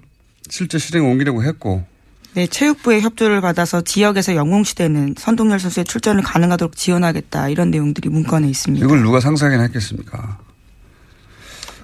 실제 0.49 0.77
실행 0.77 1.09
옮기려고 1.09 1.43
했고. 1.43 1.85
네, 2.35 2.47
체육부의 2.47 3.01
협조를 3.01 3.41
받아서 3.41 3.81
지역에서 3.81 4.35
영웅시대는 4.35 5.15
선동열 5.17 5.59
선수의 5.59 5.85
출전을 5.85 6.23
가능하도록 6.23 6.75
지원하겠다 6.75 7.49
이런 7.49 7.69
내용들이 7.69 8.09
문건에 8.09 8.47
있습니다. 8.47 8.83
이걸 8.83 9.03
누가 9.03 9.19
상상이나 9.19 9.63
했겠습니까? 9.63 10.39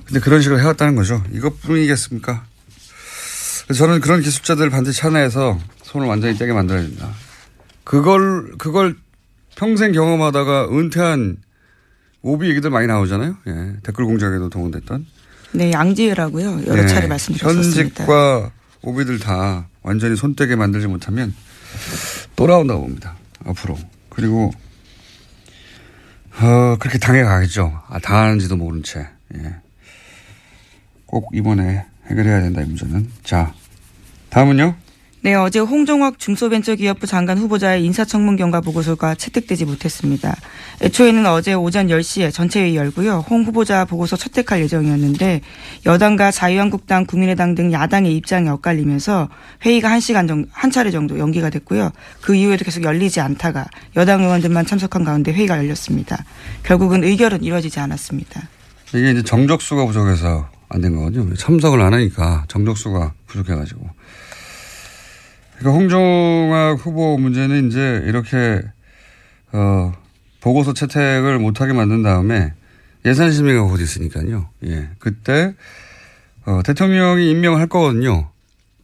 근데 0.06 0.20
그런 0.20 0.42
식으로 0.42 0.60
해왔다는 0.60 0.96
거죠. 0.96 1.24
이것뿐이겠습니까? 1.32 2.46
저는 3.76 4.02
그런 4.02 4.22
기술자들을 4.22 4.72
반드시 4.72 5.02
하나에서 5.02 5.60
손을 5.84 6.08
완전히 6.08 6.36
떼게 6.36 6.52
만들어야 6.52 6.82
된다. 6.82 7.12
그걸, 7.84 8.58
그걸 8.58 8.96
평생 9.56 9.92
경험하다가 9.92 10.70
은퇴한 10.72 11.38
오비 12.22 12.50
얘기들 12.50 12.72
많이 12.72 12.88
나오잖아요. 12.88 13.38
예. 13.48 13.74
댓글 13.84 14.06
공작에도 14.06 14.50
동원됐던. 14.50 15.06
네, 15.52 15.72
양지혜라고요. 15.72 16.66
여러 16.68 16.82
네. 16.82 16.88
차례 16.88 17.08
말씀드렸습니다. 17.08 17.82
현직과 17.82 18.52
오비들 18.82 19.20
다 19.20 19.68
완전히 19.82 20.16
손떼게 20.16 20.56
만들지 20.56 20.88
못하면 20.88 21.34
또 22.36 22.48
나온다고 22.48 22.82
봅니다. 22.82 23.16
앞으로. 23.46 23.78
그리고 24.10 24.52
어, 26.42 26.78
그렇게 26.80 26.98
당해가겠죠. 26.98 27.82
아, 27.88 28.00
당하는지도 28.00 28.56
모른 28.56 28.82
채. 28.84 29.08
예. 29.36 29.56
꼭 31.06 31.30
이번에 31.34 31.86
해결해야 32.08 32.42
된다, 32.42 32.62
이 32.62 32.66
문제는. 32.66 33.10
자, 33.24 33.54
다음은요? 34.30 34.76
네, 35.22 35.34
어제 35.34 35.60
홍종학 35.60 36.18
중소벤처기업부 36.18 37.06
장관 37.06 37.38
후보자의 37.38 37.84
인사청문 37.84 38.38
경과 38.38 38.62
보고서가 38.62 39.16
채택되지 39.16 39.66
못했습니다. 39.66 40.34
애초에는 40.82 41.26
어제 41.26 41.54
오전 41.54 41.88
10시에 41.88 42.32
전체회의 42.32 42.78
열고요. 42.78 43.26
홍 43.30 43.44
후보자 43.44 43.84
보고서 43.84 44.16
채택할 44.16 44.62
예정이었는데 44.62 45.42
여당과 45.86 46.32
자유한국당, 46.32 47.06
국민의당 47.06 47.54
등 47.54 47.74
야당의 47.74 48.16
입장이 48.16 48.48
엇갈리면서 48.48 49.28
회의가 49.66 49.90
1시간 49.90 50.26
정도, 50.26 50.48
한 50.54 50.72
차례 50.72 50.90
정도 50.90 51.20
연기가 51.20 51.50
됐고요. 51.50 51.92
그 52.22 52.34
이후에도 52.36 52.64
계속 52.64 52.84
열리지 52.84 53.20
않다가 53.20 53.66
여당 53.98 54.24
의원들만 54.24 54.66
참석한 54.66 55.04
가운데 55.04 55.34
회의가 55.34 55.58
열렸습니다. 55.58 56.24
결국은 56.64 57.04
의결은 57.04 57.44
이루어지지 57.44 57.82
않았습니다. 57.82 58.48
이게 58.94 59.12
이제 59.12 59.22
정적수가 59.24 59.86
부족해서 59.86 60.48
안 60.70 60.82
된 60.82 60.96
거거든요. 60.96 61.34
참석을 61.34 61.82
안 61.82 61.94
하니까 61.94 62.46
정적수가 62.48 63.14
부족해가지고. 63.28 63.82
그러니까 65.60 65.78
홍종학 65.78 66.80
후보 66.80 67.18
문제는 67.18 67.68
이제 67.68 68.02
이렇게 68.06 68.64
어 69.52 69.94
보고서 70.40 70.74
채택을 70.74 71.38
못하게 71.38 71.74
만든 71.74 72.02
다음에 72.02 72.54
예산 73.06 73.32
심의가 73.32 73.64
곧 73.64 73.80
있으니까요. 73.82 74.50
예, 74.66 74.90
그때 75.00 75.54
어 76.46 76.62
대통령이 76.64 77.30
임명을 77.32 77.60
할 77.60 77.68
거거든요. 77.68 78.30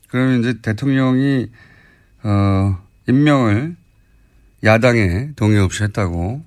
그러면 0.09 0.41
이제 0.41 0.59
대통령이 0.61 1.47
어 2.23 2.77
임명을 3.07 3.75
야당에 4.63 5.29
동의 5.37 5.59
없이 5.59 5.83
했다고 5.83 6.43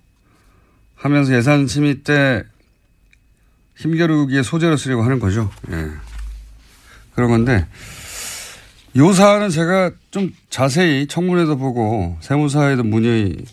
하면서 0.94 1.34
예산 1.34 1.66
심의 1.66 2.02
때 2.02 2.44
힘겨루기의 3.76 4.44
소재로 4.44 4.76
쓰려고 4.76 5.04
하는 5.04 5.20
거죠. 5.20 5.50
예. 5.70 5.88
그런 7.14 7.30
건데 7.30 7.66
요 8.98 9.12
사안은 9.12 9.50
제가 9.50 9.92
좀 10.10 10.34
자세히 10.50 11.06
청문회도 11.06 11.56
보고 11.56 12.16
세무사에도 12.20 12.82
문의했더니 12.82 13.46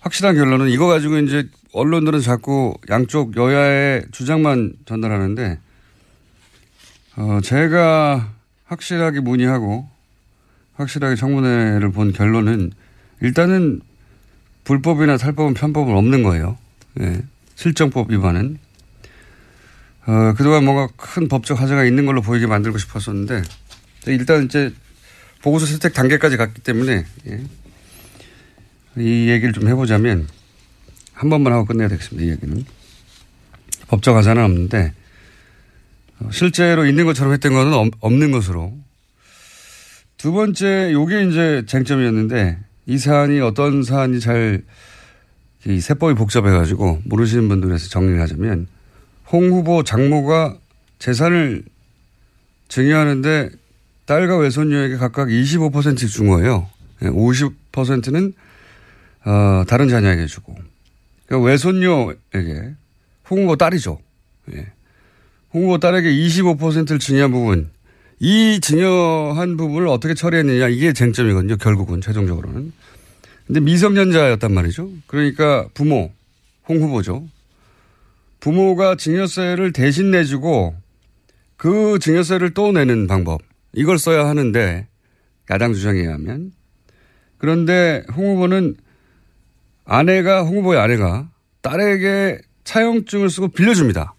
확실한 0.00 0.36
결론은 0.36 0.70
이거 0.70 0.86
가지고 0.86 1.18
이제 1.18 1.46
언론들은 1.74 2.20
자꾸 2.20 2.74
양쪽 2.88 3.36
여야의 3.36 4.06
주장만 4.10 4.72
전달하는데 4.86 5.58
어 7.16 7.40
제가 7.42 8.32
확실하게 8.64 9.20
문의하고 9.20 9.86
확실하게 10.76 11.16
청문회를 11.16 11.92
본 11.92 12.12
결론은 12.12 12.72
일단은 13.20 13.82
불법이나 14.64 15.18
탈법은 15.18 15.52
편법은 15.54 15.94
없는 15.94 16.22
거예요. 16.22 16.56
예. 17.00 17.22
실정법 17.54 18.10
위반은. 18.10 18.58
어, 20.06 20.34
그동안 20.36 20.64
뭔가 20.64 20.88
큰 20.96 21.28
법적 21.28 21.60
하자가 21.60 21.84
있는 21.84 22.06
걸로 22.06 22.22
보이게 22.22 22.46
만들고 22.46 22.78
싶었었는데 22.78 23.42
일단 24.06 24.44
이제 24.44 24.72
보고서 25.42 25.66
채택 25.66 25.94
단계까지 25.94 26.36
갔기 26.36 26.62
때문에 26.62 27.04
예. 27.28 27.40
이 28.96 29.28
얘기를 29.28 29.52
좀 29.52 29.68
해보자면 29.68 30.28
한 31.12 31.28
번만 31.28 31.52
하고 31.52 31.64
끝내야 31.64 31.88
되겠습니다. 31.88 32.26
이 32.26 32.30
얘기는. 32.30 32.64
법적 33.88 34.16
하자는 34.16 34.44
없는데 34.44 34.92
어, 36.20 36.28
실제로 36.32 36.86
있는 36.86 37.04
것처럼 37.04 37.32
했던 37.32 37.52
거는 37.52 37.90
없는 38.00 38.30
것으로 38.30 38.76
두 40.16 40.32
번째 40.32 40.92
요게 40.92 41.24
이제 41.28 41.64
쟁점이었는데 41.66 42.58
이 42.86 42.98
사안이 42.98 43.40
어떤 43.40 43.82
사안이 43.82 44.20
잘 44.20 44.62
이 45.68 45.80
세법이 45.80 46.14
복잡해가지고 46.14 47.02
모르시는 47.04 47.48
분들에서 47.48 47.88
정리를 47.88 48.20
하자면 48.20 48.68
홍 49.32 49.50
후보 49.50 49.82
장모가 49.82 50.56
재산을 50.98 51.64
증여하는데 52.68 53.50
딸과 54.06 54.38
외손녀에게 54.38 54.96
각각 54.96 55.28
25%씩 55.28 56.08
준 56.08 56.28
거예요. 56.28 56.68
50%는 57.00 58.32
예, 59.26 59.30
어, 59.30 59.64
다른 59.66 59.88
자녀에게 59.88 60.26
주고. 60.26 60.56
그러니까 61.26 61.48
외손녀에게 61.48 62.74
홍 63.28 63.42
후보 63.42 63.56
딸이죠. 63.56 63.98
예. 64.54 64.66
홍 65.52 65.64
후보 65.64 65.78
딸에게 65.78 66.08
25%를 66.10 66.98
증여한 66.98 67.32
부분, 67.32 67.70
이 68.20 68.60
증여한 68.60 69.56
부분을 69.56 69.88
어떻게 69.88 70.14
처리했느냐 70.14 70.68
이게 70.68 70.92
쟁점이거든요. 70.92 71.56
결국은 71.56 72.00
최종적으로는. 72.00 72.72
근데 73.46 73.60
미성년자였단 73.60 74.52
말이죠. 74.52 74.90
그러니까 75.06 75.68
부모, 75.74 76.12
홍 76.68 76.80
후보죠. 76.80 77.26
부모가 78.46 78.94
증여세를 78.94 79.72
대신 79.72 80.12
내주고 80.12 80.76
그 81.56 81.98
증여세를 81.98 82.54
또 82.54 82.70
내는 82.70 83.08
방법. 83.08 83.40
이걸 83.72 83.98
써야 83.98 84.28
하는데 84.28 84.86
야당 85.50 85.72
주장에 85.72 85.98
의하면 85.98 86.52
그런데 87.38 88.04
홍 88.14 88.36
후보는 88.36 88.76
아내가 89.84 90.44
홍 90.44 90.58
후보의 90.58 90.78
아내가 90.80 91.28
딸에게 91.60 92.38
차용증을 92.62 93.30
쓰고 93.30 93.48
빌려줍니다. 93.48 94.14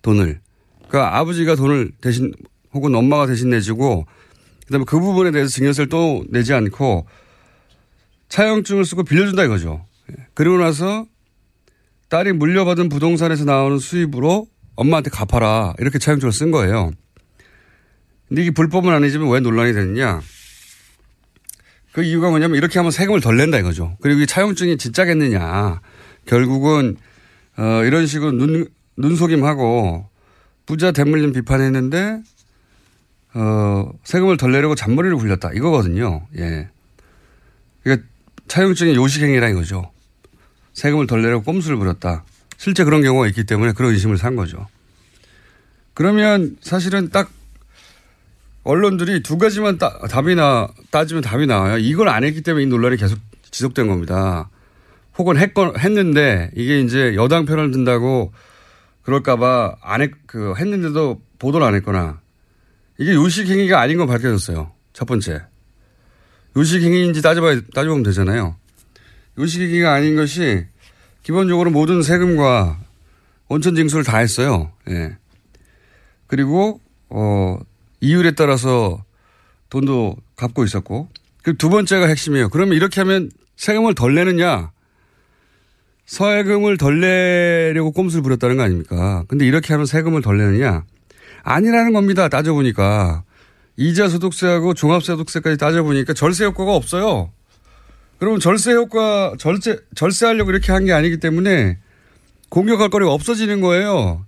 돈을. 0.00 0.40
그러니까 0.88 1.18
아버지가 1.18 1.54
돈을 1.54 1.92
대신 2.00 2.32
혹은 2.72 2.94
엄마가 2.94 3.26
대신 3.26 3.50
내주고 3.50 4.06
그다음에 4.64 4.86
그 4.86 4.98
부분에 4.98 5.32
대해서 5.32 5.50
증여세를 5.50 5.90
또 5.90 6.24
내지 6.30 6.54
않고 6.54 7.06
차용증을 8.30 8.86
쓰고 8.86 9.02
빌려준다 9.04 9.44
이거죠. 9.44 9.84
예. 10.12 10.26
그리고 10.32 10.56
나서 10.56 11.06
딸이 12.08 12.32
물려받은 12.32 12.88
부동산에서 12.88 13.44
나오는 13.44 13.78
수입으로 13.78 14.46
엄마한테 14.76 15.10
갚아라 15.10 15.74
이렇게 15.78 15.98
차용증을 15.98 16.32
쓴 16.32 16.50
거예요. 16.50 16.92
근데 18.28 18.42
이게 18.42 18.50
불법은 18.50 18.92
아니지만 18.92 19.28
왜 19.30 19.40
논란이 19.40 19.72
됐느냐? 19.72 20.20
그 21.92 22.02
이유가 22.02 22.28
뭐냐면 22.28 22.56
이렇게 22.56 22.78
하면 22.78 22.90
세금을 22.90 23.20
덜 23.20 23.36
낸다 23.36 23.58
이거죠. 23.58 23.96
그리고 24.00 24.20
이 24.20 24.26
차용증이 24.26 24.76
진짜겠느냐. 24.76 25.80
결국은 26.26 26.96
어 27.56 27.84
이런 27.84 28.06
식으로 28.06 28.32
눈 28.32 28.68
눈속임하고 28.96 30.08
부자 30.66 30.92
대물림 30.92 31.32
비판했는데 31.32 32.20
어 33.34 33.90
세금을 34.04 34.36
덜 34.36 34.52
내려고 34.52 34.74
잔머리를 34.74 35.16
굴렸다 35.16 35.52
이거거든요. 35.54 36.26
예. 36.36 36.68
그러니까 37.82 38.06
차용증의 38.48 38.94
요식행위라 38.96 39.48
이거죠. 39.48 39.90
세금을 40.76 41.06
덜 41.06 41.22
내려고 41.22 41.42
꼼수를 41.42 41.78
부렸다. 41.78 42.24
실제 42.58 42.84
그런 42.84 43.02
경우가 43.02 43.26
있기 43.28 43.44
때문에 43.44 43.72
그런 43.72 43.92
의심을 43.92 44.18
산 44.18 44.36
거죠. 44.36 44.66
그러면 45.94 46.56
사실은 46.60 47.08
딱 47.08 47.30
언론들이 48.62 49.22
두 49.22 49.38
가지만 49.38 49.78
따, 49.78 49.98
답이나 50.10 50.68
따지면 50.90 51.22
답이 51.22 51.46
나와요. 51.46 51.78
이걸 51.78 52.10
안 52.10 52.24
했기 52.24 52.42
때문에 52.42 52.64
이 52.64 52.66
논란이 52.66 52.98
계속 52.98 53.18
지속된 53.50 53.86
겁니다. 53.86 54.50
혹은 55.16 55.38
했건 55.38 55.78
했는데 55.78 56.50
이게 56.54 56.80
이제 56.80 57.14
여당 57.14 57.46
편을 57.46 57.70
든다고 57.70 58.34
그럴까봐 59.02 59.76
안 59.80 60.02
했, 60.02 60.10
그 60.26 60.54
했는데도 60.58 61.22
보도를 61.38 61.66
안 61.66 61.74
했거나 61.74 62.20
이게 62.98 63.14
요식 63.14 63.48
행위가 63.48 63.80
아닌 63.80 63.96
건 63.96 64.08
밝혀졌어요. 64.08 64.72
첫 64.92 65.06
번째. 65.06 65.42
요식 66.54 66.82
행위인지 66.82 67.22
따져봐야 67.22 67.62
따져보면 67.74 68.02
되잖아요. 68.02 68.56
요식 69.38 69.62
행위가 69.62 69.92
아닌 69.92 70.16
것이 70.16 70.64
기본적으로 71.22 71.70
모든 71.70 72.02
세금과 72.02 72.78
원천 73.48 73.74
징수를 73.74 74.04
다 74.04 74.18
했어요. 74.18 74.72
예. 74.88 75.16
그리고 76.26 76.80
어 77.08 77.58
이율에 78.00 78.32
따라서 78.32 79.04
돈도 79.70 80.16
갚고 80.36 80.64
있었고. 80.64 81.08
그리고 81.42 81.58
두 81.58 81.68
번째가 81.70 82.06
핵심이에요. 82.06 82.48
그러면 82.48 82.76
이렇게 82.76 83.00
하면 83.00 83.30
세금을 83.56 83.94
덜 83.94 84.14
내느냐? 84.14 84.70
세금을 86.06 86.76
덜 86.76 87.00
내려고 87.00 87.90
꼼수를 87.92 88.22
부렸다는 88.22 88.56
거 88.56 88.62
아닙니까? 88.62 89.24
근데 89.28 89.46
이렇게 89.46 89.74
하면 89.74 89.86
세금을 89.86 90.22
덜 90.22 90.38
내느냐? 90.38 90.84
아니라는 91.42 91.92
겁니다. 91.92 92.28
따져보니까. 92.28 93.24
이자 93.76 94.08
소득세하고 94.08 94.74
종합소득세까지 94.74 95.58
따져보니까 95.58 96.14
절세 96.14 96.44
효과가 96.44 96.74
없어요. 96.74 97.30
그러면 98.18 98.40
절세 98.40 98.72
효과, 98.72 99.34
절세, 99.38 99.78
절세하려고 99.94 100.50
이렇게 100.50 100.72
한 100.72 100.84
게 100.86 100.92
아니기 100.92 101.18
때문에 101.18 101.78
공격할 102.48 102.88
거리가 102.90 103.12
없어지는 103.12 103.60
거예요. 103.60 104.24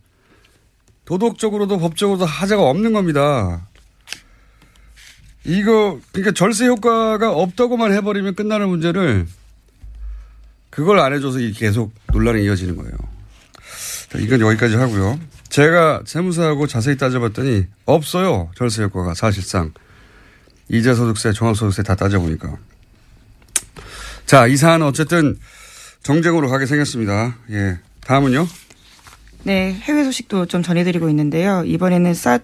도덕적으로도 1.05 1.79
법적으로도 1.79 2.27
하자가 2.27 2.62
없는 2.68 2.92
겁니다. 2.92 3.66
이거 5.44 5.98
그러니까 6.12 6.33
절세 6.33 6.66
효과가 6.66 7.33
없다고만 7.33 7.92
해버리면 7.94 8.35
끝나는 8.35 8.68
문제를 8.68 9.27
그걸 10.68 10.98
안 10.98 11.14
해줘서 11.14 11.38
계속 11.57 11.94
논란이 12.12 12.44
이어지는 12.44 12.77
거예요. 12.77 12.92
이건 14.18 14.40
여기까지 14.40 14.74
하고요. 14.77 15.18
제가 15.48 16.03
세무사하고 16.05 16.66
자세히 16.66 16.96
따져봤더니 16.98 17.66
없어요. 17.87 18.51
절세 18.57 18.83
효과가 18.83 19.14
사실상. 19.14 19.72
이자소득세, 20.68 21.33
종합소득세 21.33 21.83
다 21.83 21.94
따져보니까. 21.94 22.59
자, 24.28 24.46
이 24.46 24.58
사안은 24.58 24.86
어쨌든 24.86 25.38
정쟁으로 26.02 26.50
가게 26.50 26.66
생겼습니다. 26.66 27.34
예. 27.50 27.78
다음은요? 28.06 28.46
네, 29.44 29.72
해외 29.82 30.04
소식도 30.04 30.44
좀 30.46 30.62
전해드리고 30.62 31.08
있는데요. 31.08 31.62
이번에는 31.64 32.12
사, 32.12 32.38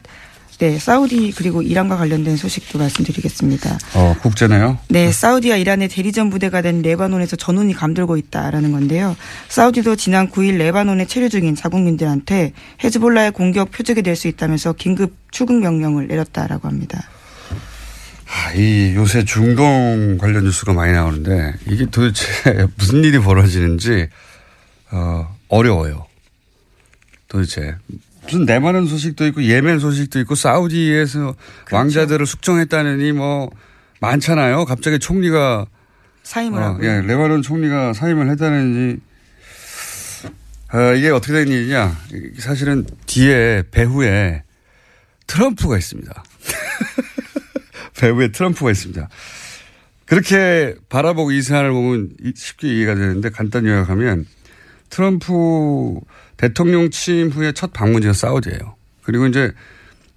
네, 0.61 0.79
사우디 0.79 1.35
그리고 1.37 1.61
이란과 1.61 1.99
관련된 1.99 2.39
소식도 2.39 2.79
말씀드리겠습니다. 2.79 3.79
어, 3.97 4.17
국제네요. 4.23 4.79
네, 4.89 5.13
사우디와 5.13 5.59
이란의 5.59 5.89
대리전 5.89 6.31
부대가 6.31 6.63
된 6.63 6.81
레바논에서 6.81 7.37
전운이 7.37 7.75
감돌고 7.75 8.17
있다라는 8.17 8.73
건데요. 8.73 9.15
사우디도 9.49 9.97
지난 9.97 10.31
9일 10.31 10.57
레바논에 10.57 11.07
체류 11.07 11.29
중인 11.29 11.55
자국민들한테 11.55 12.55
헤즈볼라의 12.83 13.33
공격 13.33 13.71
표적이 13.71 14.01
될 14.01 14.17
수 14.17 14.27
있다면서 14.29 14.73
긴급 14.73 15.15
출국 15.31 15.59
명령을 15.61 16.07
내렸다라고 16.09 16.67
합니다. 16.67 17.03
아, 18.29 18.53
이 18.55 18.95
요새 18.95 19.25
중동 19.25 20.19
관련 20.19 20.45
뉴스가 20.45 20.73
많이 20.73 20.93
나오는데 20.93 21.55
이게 21.67 21.87
도대체 21.87 22.27
무슨 22.77 23.05
일이 23.05 23.19
벌어지는지 23.19 24.09
어, 24.91 25.37
어려워요. 25.49 26.07
도대체 27.29 27.77
무슨 28.23 28.45
내마는 28.45 28.87
소식도 28.87 29.27
있고 29.29 29.43
예멘 29.45 29.79
소식도 29.79 30.21
있고 30.21 30.35
사우디에서 30.35 31.19
그렇죠. 31.65 31.77
왕자들을 31.77 32.25
숙청했다느니 32.27 33.13
뭐 33.13 33.51
많잖아요. 34.01 34.65
갑자기 34.65 34.99
총리가 34.99 35.67
사임을 36.23 36.63
어, 36.63 36.65
하고 36.67 36.85
예, 36.85 37.03
레바논 37.03 37.43
총리가 37.43 37.93
사임을 37.93 38.31
했다는지 38.31 39.01
어, 40.73 40.95
이게 40.95 41.11
어떻게 41.11 41.33
된 41.35 41.49
일이냐? 41.49 41.97
사실은 42.39 42.87
뒤에 43.07 43.63
배후에 43.71 44.43
트럼프가 45.27 45.79
있습니다. 45.79 46.25
배후에 47.99 48.29
트럼프가 48.29 48.71
있습니다. 48.71 49.09
그렇게 50.07 50.75
바라보고 50.89 51.33
이 51.33 51.43
사안을 51.43 51.73
보면 51.73 52.11
쉽게 52.35 52.69
이해가 52.69 52.95
되는데 52.95 53.31
간단히 53.31 53.69
요약하면 53.69 54.27
트럼프 54.91 56.01
대통령 56.37 56.91
취임 56.91 57.31
후에 57.31 57.53
첫 57.53 57.73
방문지가 57.73 58.13
사우디예요. 58.13 58.77
그리고 59.03 59.27
이제 59.27 59.53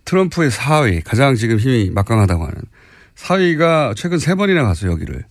트럼프의 0.06 0.52
사위 0.52 1.02
가장 1.02 1.36
지금 1.36 1.58
힘이 1.58 1.90
막강하다고 1.92 2.44
하는 2.44 2.56
사위가 3.16 3.94
최근 3.96 4.20
세 4.20 4.36
번이나 4.36 4.63
갔어요 4.63 4.92
여기를. 4.92 5.24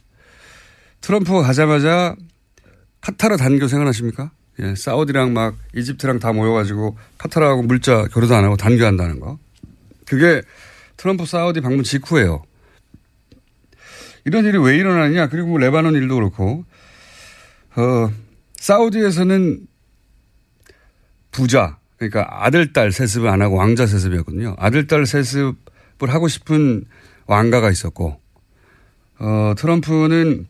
트럼프가 1.00 1.42
가자마자 1.42 2.16
카타르 3.00 3.36
단교 3.36 3.68
생각나십니까? 3.68 4.30
예, 4.60 4.74
사우디랑 4.74 5.32
막 5.32 5.56
이집트랑 5.74 6.18
다 6.18 6.32
모여가지고 6.32 6.96
카타르하고 7.18 7.62
물자 7.62 8.06
교류도 8.12 8.34
안 8.34 8.44
하고 8.44 8.56
단교한다는 8.56 9.20
거. 9.20 9.38
그게 10.06 10.42
트럼프 10.96 11.26
사우디 11.26 11.60
방문 11.60 11.84
직후예요. 11.84 12.42
이런 14.24 14.44
일이 14.44 14.58
왜 14.58 14.76
일어나느냐. 14.76 15.28
그리고 15.28 15.48
뭐 15.48 15.58
레바논 15.58 15.94
일도 15.94 16.16
그렇고, 16.16 16.64
어, 17.76 18.10
사우디에서는 18.56 19.66
부자, 21.30 21.78
그러니까 21.96 22.26
아들, 22.30 22.72
딸 22.72 22.90
세습을 22.92 23.28
안 23.28 23.42
하고 23.42 23.56
왕자 23.56 23.86
세습이었거든요. 23.86 24.56
아들, 24.58 24.86
딸 24.86 25.06
세습을 25.06 25.54
하고 26.08 26.28
싶은 26.28 26.84
왕가가 27.26 27.70
있었고, 27.70 28.20
어, 29.18 29.54
트럼프는 29.56 30.46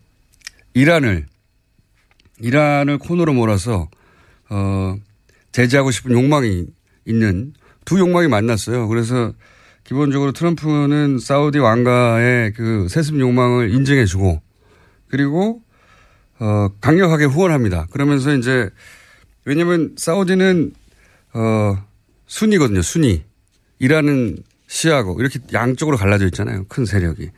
이란을, 0.75 1.27
이란을 2.41 2.99
코너로 2.99 3.33
몰아서, 3.35 3.91
어, 4.49 4.97
제재하고 5.53 5.91
싶은 5.91 6.13
욕망이 6.13 6.67
있는 7.05 7.53
두 7.85 7.99
욕망이 7.99 8.29
만났어요. 8.29 8.89
그래서 8.89 9.33
기본적으로 9.87 10.33
트럼프는 10.33 11.21
사우디 11.21 11.61
왕가의 11.61 12.55
그 12.55 12.89
세습 12.89 13.21
욕망을 13.21 13.71
인정해주고 13.71 14.43
그리고 15.09 15.63
어 16.41 16.69
강력하게 16.81 17.27
후원합니다. 17.27 17.87
그러면서 17.93 18.35
이제 18.35 18.69
왜냐하면 19.45 19.95
사우디는 19.97 20.73
어 21.35 21.79
순이거든요. 22.27 22.83
순이 22.83 23.23
이라는 23.79 24.39
시하고 24.67 25.21
이렇게 25.21 25.39
양쪽으로 25.53 25.97
갈라져 25.97 26.25
있잖아요. 26.27 26.65
큰 26.69 26.85
세력이 26.85 27.31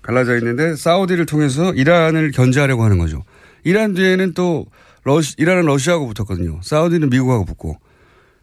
갈라져 0.00 0.38
있는데 0.38 0.76
사우디를 0.76 1.26
통해서 1.26 1.74
이란을 1.74 2.30
견제하려고 2.30 2.82
하는 2.82 2.96
거죠. 2.96 3.24
이란 3.62 3.92
뒤에는 3.92 4.32
또 4.32 4.64
러시 5.04 5.34
이란은 5.36 5.66
러시아하고 5.66 6.06
붙었거든요. 6.06 6.60
사우디는 6.62 7.10
미국하고 7.10 7.44
붙고 7.44 7.76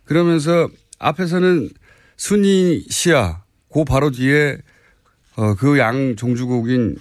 그러면서 0.06 0.70
앞에서는 1.00 1.70
순이 2.18 2.86
시아 2.90 3.47
그 3.72 3.84
바로 3.84 4.12
뒤에 4.12 4.58
어, 5.36 5.54
그 5.56 5.78
양 5.78 6.16
종주국인 6.16 6.98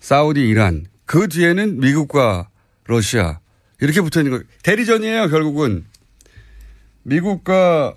사우디, 0.00 0.46
이란 0.46 0.84
그 1.06 1.28
뒤에는 1.28 1.80
미국과 1.80 2.48
러시아 2.86 3.38
이렇게 3.80 4.00
붙어 4.00 4.20
있는 4.20 4.38
거 4.38 4.44
대리전이에요 4.62 5.28
결국은 5.28 5.84
미국과 7.04 7.94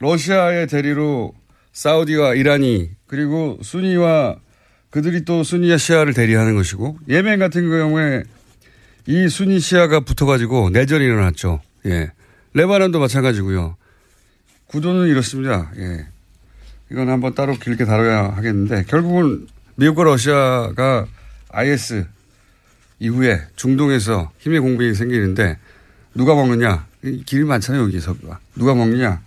러시아의 0.00 0.66
대리로 0.66 1.34
사우디와 1.72 2.34
이란이 2.34 2.90
그리고 3.06 3.58
순위와 3.62 4.36
그들이 4.90 5.24
또 5.24 5.42
순위와 5.42 5.76
시아를 5.76 6.14
대리하는 6.14 6.56
것이고 6.56 6.98
예멘 7.08 7.38
같은 7.38 7.68
경우에 7.68 8.24
이 9.06 9.28
순위 9.28 9.60
시아가 9.60 10.00
붙어가지고 10.00 10.70
내전이 10.70 11.04
일어났죠. 11.04 11.60
예. 11.86 12.10
레바논도 12.54 12.98
마찬가지고요. 12.98 13.76
구도는 14.66 15.08
이렇습니다. 15.08 15.70
예. 15.78 16.06
이건 16.90 17.08
한번 17.08 17.34
따로 17.34 17.54
길게 17.54 17.84
다뤄야 17.84 18.36
하겠는데 18.36 18.84
결국은 18.84 19.46
미국과 19.76 20.04
러시아가 20.04 21.06
IS 21.50 22.06
이후에 23.00 23.42
중동에서 23.56 24.30
힘의 24.38 24.60
공백이 24.60 24.94
생기는데 24.94 25.58
누가 26.14 26.34
먹느냐? 26.34 26.86
길이 27.26 27.44
많잖아요 27.44 27.84
여기서. 27.84 28.16
누가 28.56 28.74
먹느냐? 28.74 29.20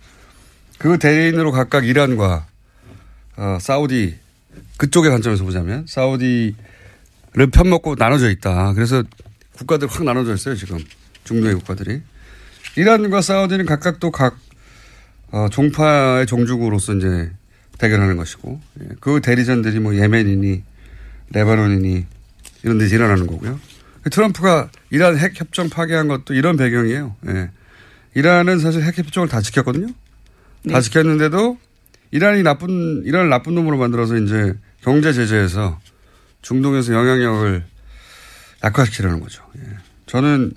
그 0.78 0.98
대인으로 0.98 1.52
각각 1.52 1.86
이란과 1.86 2.46
어, 3.36 3.58
사우디 3.60 4.18
그쪽의 4.76 5.10
관점에서 5.10 5.44
보자면 5.44 5.86
사우디를 5.88 6.56
편먹고 7.52 7.94
나눠져 7.98 8.30
있다. 8.30 8.74
그래서 8.74 9.02
국가들 9.52 9.88
확 9.88 10.04
나눠져 10.04 10.34
있어요 10.34 10.54
지금. 10.54 10.78
중동의 11.24 11.54
국가들이. 11.56 12.02
이란과 12.76 13.22
사우디는 13.22 13.64
각각 13.64 14.00
또각 14.00 14.36
어, 15.30 15.48
종파의 15.50 16.26
종주국으로서 16.26 16.94
이제 16.94 17.30
대결하는 17.82 18.16
것이고 18.16 18.60
예. 18.80 18.88
그 19.00 19.20
대리전들이 19.20 19.80
뭐 19.80 19.94
예멘이니 19.96 20.62
레바논이니 21.30 22.06
이런 22.62 22.78
데서 22.78 22.94
일어나는 22.94 23.26
거고요. 23.26 23.58
트럼프가 24.10 24.70
이란 24.90 25.18
핵 25.18 25.38
협정 25.38 25.68
파기한 25.68 26.06
것도 26.06 26.34
이런 26.34 26.56
배경이에요. 26.56 27.16
예. 27.28 27.50
이란은 28.14 28.60
사실 28.60 28.82
핵 28.82 28.96
협정을 28.96 29.28
다 29.28 29.40
지켰거든요. 29.40 29.88
네. 30.64 30.72
다 30.72 30.80
지켰는데도 30.80 31.58
이란이 32.12 32.44
나쁜 32.44 33.02
이란을 33.04 33.28
나쁜 33.28 33.54
놈으로 33.56 33.78
만들어서 33.78 34.16
이제 34.16 34.54
경제 34.82 35.12
제재에서 35.12 35.80
중동에서 36.42 36.92
영향력을 36.92 37.64
약화시키려는 38.62 39.20
거죠. 39.20 39.42
예. 39.58 39.62
저는 40.06 40.52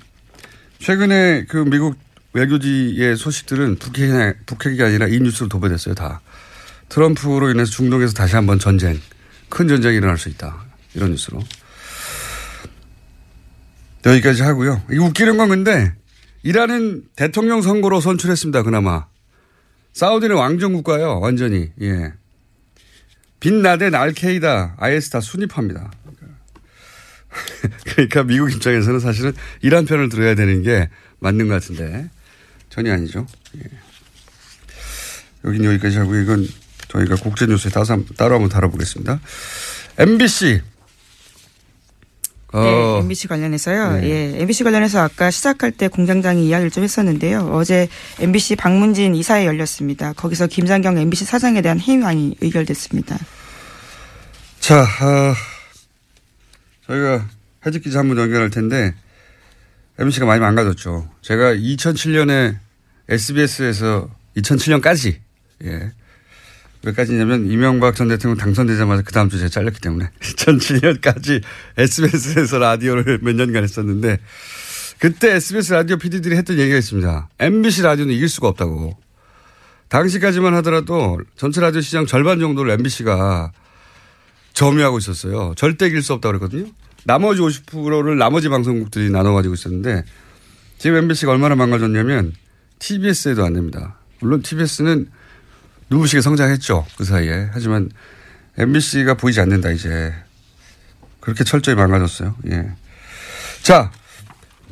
최근에 0.77 1.45
그 1.45 1.57
미국 1.57 1.97
외교지의 2.33 3.15
소식들은 3.15 3.77
북핵이, 3.77 4.33
북핵이 4.45 4.81
아니라 4.83 5.07
이 5.07 5.19
뉴스로 5.21 5.47
도배됐어요, 5.47 5.95
다. 5.95 6.21
트럼프로 6.89 7.49
인해서 7.49 7.71
중동에서 7.71 8.13
다시 8.13 8.35
한번 8.35 8.59
전쟁, 8.59 8.99
큰 9.49 9.67
전쟁이 9.67 9.97
일어날 9.97 10.17
수 10.17 10.29
있다. 10.29 10.65
이런 10.93 11.11
뉴스로. 11.11 11.41
여기까지 14.05 14.43
하고요. 14.43 14.83
이 14.91 14.97
웃기는 14.97 15.37
건 15.37 15.49
근데 15.49 15.93
이란은 16.43 17.05
대통령 17.15 17.61
선거로 17.61 17.99
선출했습니다. 18.01 18.63
그나마. 18.63 19.07
사우디는 19.93 20.35
왕정 20.35 20.73
국가요. 20.73 21.19
완전히. 21.19 21.71
예. 21.81 22.13
빛나덴 23.39 23.95
알케이다 23.95 24.75
IS 24.77 25.09
다 25.09 25.21
순입합니다. 25.21 25.91
그러니까 27.85 28.23
미국 28.23 28.51
입장에서는 28.51 28.99
사실은 28.99 29.33
이란 29.61 29.85
편을 29.85 30.09
들어야 30.09 30.35
되는 30.35 30.61
게 30.61 30.89
맞는 31.19 31.47
것 31.47 31.55
같은데 31.55 32.09
전혀 32.69 32.93
아니죠. 32.93 33.25
예. 33.57 33.61
여긴 35.45 35.63
여기까지 35.63 35.97
하고 35.97 36.15
이건 36.15 36.47
저희가 36.95 37.15
국제뉴스에 37.15 37.71
따로, 37.71 37.85
따로 38.17 38.35
한번 38.35 38.49
다뤄보겠습니다. 38.49 39.19
MBC. 39.97 40.61
어. 42.53 42.61
네, 42.61 42.99
MBC 42.99 43.27
관련해서요. 43.27 43.93
네. 44.01 44.09
예, 44.09 44.41
MBC 44.41 44.63
관련해서 44.63 45.01
아까 45.01 45.29
시작할 45.29 45.71
때 45.71 45.89
공장장이 45.89 46.47
이야기를 46.47 46.71
좀 46.71 46.83
했었는데요. 46.85 47.49
어제 47.51 47.89
MBC 48.19 48.55
박문진 48.55 49.13
이사회 49.15 49.45
열렸습니다. 49.45 50.13
거기서 50.13 50.47
김상경 50.47 50.97
MBC 50.97 51.25
사장에 51.25 51.61
대한 51.61 51.79
해임안이 51.81 52.37
의결됐습니다. 52.39 53.17
자, 54.61 54.81
어, 54.83 55.33
저희가 56.87 57.27
해직 57.65 57.83
기자 57.83 57.99
한 57.99 58.07
분 58.07 58.17
연결할 58.17 58.49
텐데 58.51 58.93
MBC가 59.99 60.25
많이 60.25 60.39
망가졌죠. 60.39 61.09
제가 61.21 61.53
2007년에 61.55 62.57
SBS에서 63.09 64.09
2007년까지 64.37 65.17
예. 65.65 65.91
몇 66.85 66.95
가지냐면 66.95 67.47
이명박 67.49 67.95
전 67.95 68.07
대통령 68.07 68.37
당선되자마자 68.37 69.01
그 69.01 69.11
다음 69.11 69.27
주 69.27 69.39
제가 69.39 69.49
잘렸기 69.49 69.81
때문에 69.81 70.11
2007년까지 70.21 71.41
SBS에서 71.77 72.59
라디오를 72.59 73.19
몇 73.23 73.35
년간 73.35 73.63
했었는데 73.63 74.19
그때 74.99 75.33
SBS 75.33 75.73
라디오 75.73 75.97
PD들이 75.97 76.35
했던 76.37 76.59
얘기가 76.59 76.77
있습니다. 76.77 77.29
MBC 77.39 77.81
라디오는 77.81 78.13
이길 78.13 78.29
수가 78.29 78.49
없다고. 78.49 78.95
당시까지만 79.89 80.53
하더라도 80.57 81.19
전체 81.35 81.59
라디오 81.59 81.81
시장 81.81 82.05
절반 82.05 82.39
정도를 82.39 82.71
MBC가 82.73 83.51
점유하고 84.53 84.99
있었어요. 84.99 85.53
절대 85.57 85.87
이길 85.87 86.03
수 86.03 86.13
없다고 86.13 86.37
그랬거든요. 86.37 86.71
나머지 87.03 87.41
50%를 87.41 88.17
나머지 88.17 88.47
방송국들이 88.47 89.09
나눠 89.09 89.33
가지고 89.33 89.55
있었는데 89.55 90.03
지금 90.77 90.97
MBC가 90.97 91.31
얼마나 91.31 91.55
망가졌냐면 91.55 92.33
TBS에도 92.77 93.43
안 93.43 93.53
됩니다. 93.53 93.97
물론 94.19 94.41
TBS는 94.43 95.07
눈부시게 95.89 96.21
성장했죠. 96.21 96.85
그 96.97 97.03
사이에. 97.03 97.49
하지만 97.51 97.89
MBC가 98.57 99.15
보이지 99.15 99.39
않는다, 99.41 99.71
이제. 99.71 100.13
그렇게 101.19 101.43
철저히 101.43 101.75
망가졌어요. 101.75 102.35
예. 102.51 102.69
자, 103.63 103.91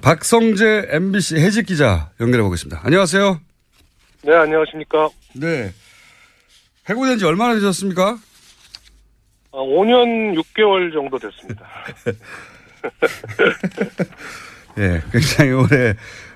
박성재 0.02 0.88
MBC 0.89 1.38
해직 1.38 1.65
기자 1.65 2.12
연결해 2.19 2.43
보겠습니다. 2.43 2.82
안녕하세요. 2.84 3.39
네, 4.23 4.36
안녕하십니까. 4.36 5.10
네. 5.36 5.73
해고된 6.89 7.17
지 7.17 7.26
얼마나 7.26 7.54
되셨습니까? 7.56 8.17
어, 9.52 9.65
5년 9.65 10.36
6개월 10.41 10.91
정도 10.93 11.17
됐습니다. 11.19 11.67
예, 14.80 15.02
굉장히 15.12 15.52
오래, 15.52 15.95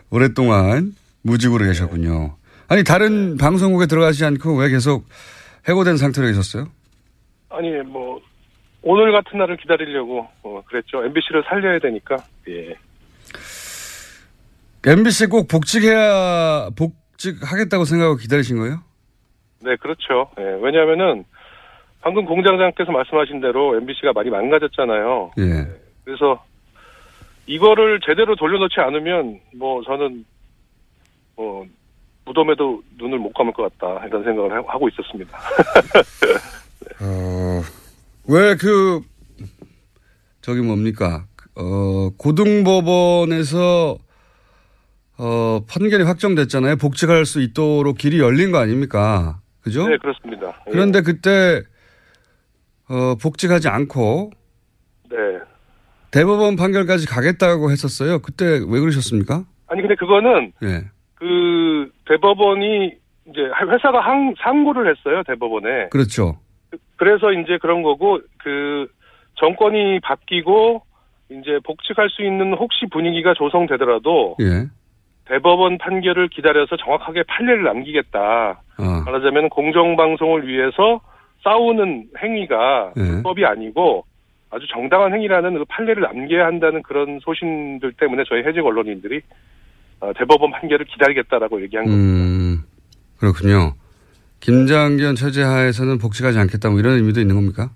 오랫동안 0.10 0.96
무직으로 1.24 1.66
계셨군요. 1.66 2.38
아니 2.70 2.84
다른 2.84 3.38
방송국에 3.38 3.86
들어가지 3.86 4.26
않고 4.26 4.58
왜 4.58 4.70
계속 4.70 5.06
해고된 5.68 5.98
상태로 5.98 6.28
계셨어요? 6.28 6.68
아니 7.50 7.72
뭐 7.84 8.20
오늘 8.82 9.12
같은 9.12 9.38
날을 9.40 9.58
기다리려고 9.58 10.28
어, 10.44 10.62
그랬죠. 10.66 11.04
MBC를 11.04 11.44
살려야 11.48 11.80
되니까. 11.80 12.18
예. 12.50 12.76
MBC 14.86 15.28
꼭 15.28 15.48
복직해야 15.48 16.70
복직하겠다고 16.78 17.86
생각하고 17.86 18.16
기다리신 18.18 18.58
거예요? 18.58 18.82
네, 19.62 19.76
그렇죠. 19.78 20.30
예, 20.40 20.44
왜냐하면은 20.62 21.26
방금 22.02 22.26
공장장께서 22.26 22.92
말씀하신 22.92 23.42
대로 23.42 23.76
MBC가 23.78 24.14
많이 24.14 24.30
망가졌잖아요. 24.30 25.32
예. 25.40 25.68
그래서 26.06 26.44
이거를 27.48 28.00
제대로 28.06 28.36
돌려놓지 28.36 28.76
않으면 28.80 29.40
뭐 29.56 29.84
저는 29.84 30.24
뭐 31.36 31.66
무덤에도 32.28 32.82
눈을 32.98 33.18
못 33.20 33.32
감을 33.34 33.54
것 33.54 33.78
같다 33.80 34.06
이런 34.06 34.24
생각을 34.24 34.52
하고 34.68 34.90
있었습니다. 34.90 35.38
어, 37.02 37.62
왜 38.28 38.56
그 38.56 39.02
저기 40.42 40.62
뭡니까? 40.62 41.26
어, 41.56 42.10
고등법원에서 42.18 43.98
어, 45.20 45.60
판결이 45.68 46.04
확정됐잖아요. 46.04 46.76
복직할 46.76 47.26
수 47.26 47.42
있도록 47.42 47.98
길이 47.98 48.20
열린 48.20 48.52
거 48.52 48.60
아닙니까? 48.60 49.40
그죠? 49.62 49.88
네, 49.88 49.98
그렇습니다. 49.98 50.48
예. 50.68 50.72
그런데 50.72 51.02
그때 51.02 51.64
어, 52.90 53.16
복직하지 53.22 53.68
않고 53.68 54.32
네. 55.10 55.18
대법원 56.12 56.56
판결까지 56.56 57.08
가겠다고 57.08 57.72
했었어요. 57.72 58.20
그때 58.20 58.46
왜 58.46 58.80
그러셨습니까? 58.80 59.44
아니 59.68 59.82
근데 59.82 59.96
그거는 59.96 60.54
예. 60.64 60.86
그 61.16 61.92
대법원이 62.08 62.94
이제 63.30 63.42
회사가 63.42 64.00
항, 64.00 64.34
상고를 64.40 64.90
했어요 64.90 65.24
대법원에. 65.24 65.90
그렇죠. 65.90 66.38
그래서 66.96 67.32
이제 67.32 67.58
그런 67.62 67.84
거고 67.84 68.20
그 68.40 68.88
정권이 69.36 70.00
바뀌고 70.00 70.82
이제 71.30 71.60
복직할 71.64 72.10
수 72.10 72.24
있는 72.24 72.54
혹시 72.54 72.86
분위기가 72.92 73.34
조성되더라도 73.34 74.38
예. 74.42 74.68
대법원 75.26 75.78
판결을 75.78 76.30
기다려서 76.30 76.78
정확하게 76.78 77.24
판례를 77.24 77.64
남기겠다. 77.64 78.62
아. 78.78 79.04
말하자면 79.06 79.50
공정방송을 79.50 80.48
위해서 80.48 81.02
싸우는 81.44 82.08
행위가 82.18 82.94
예. 82.98 83.02
불법이 83.02 83.46
아니고 83.46 84.06
아주 84.50 84.66
정당한 84.68 85.14
행위라는 85.14 85.58
그 85.58 85.66
판례를 85.68 86.02
남겨야 86.02 86.46
한다는 86.46 86.82
그런 86.82 87.20
소신들 87.22 87.94
때문에 87.94 88.24
저희 88.28 88.44
해직 88.44 88.66
언론인들이 88.66 89.18
어, 89.18 89.22
대법원 90.18 90.52
판결을 90.52 90.86
기다리겠다라고 90.86 91.62
얘기한 91.64 91.86
겁니다. 91.86 92.04
음, 92.24 92.64
그렇군요. 93.18 93.74
김장견 94.40 95.16
체제 95.16 95.42
하에서는 95.44 95.98
복직하지 95.98 96.38
않겠다 96.40 96.70
뭐 96.70 96.80
이런 96.80 96.94
의미도 96.98 97.20
있는 97.20 97.36
겁니까? 97.36 97.72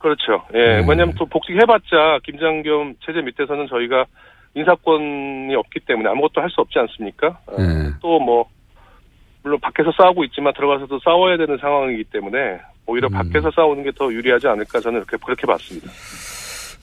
그렇죠. 0.00 0.42
예. 0.54 0.58
네. 0.58 0.86
왜냐하면 0.88 1.12
또 1.18 1.26
복직해봤자 1.26 2.20
김장겸 2.24 2.94
체제 3.04 3.20
밑에서는 3.20 3.68
저희가 3.68 4.06
인사권이 4.54 5.54
없기 5.54 5.80
때문에 5.86 6.08
아무것도 6.10 6.40
할 6.40 6.48
수 6.50 6.60
없지 6.62 6.78
않습니까? 6.78 7.38
어, 7.46 7.56
예. 7.58 7.92
또뭐 8.00 8.46
물론 9.42 9.60
밖에서 9.60 9.92
싸우고 9.96 10.24
있지만 10.24 10.52
들어가서도 10.54 11.00
싸워야 11.04 11.36
되는 11.36 11.56
상황이기 11.58 12.04
때문에 12.04 12.60
오히려 12.86 13.08
음. 13.08 13.12
밖에서 13.12 13.50
싸우는 13.54 13.84
게 13.84 13.92
더 13.92 14.12
유리하지 14.12 14.48
않을까 14.48 14.80
저는 14.80 15.04
그렇게 15.04 15.22
그렇게 15.24 15.46
봤습니다. 15.46 15.90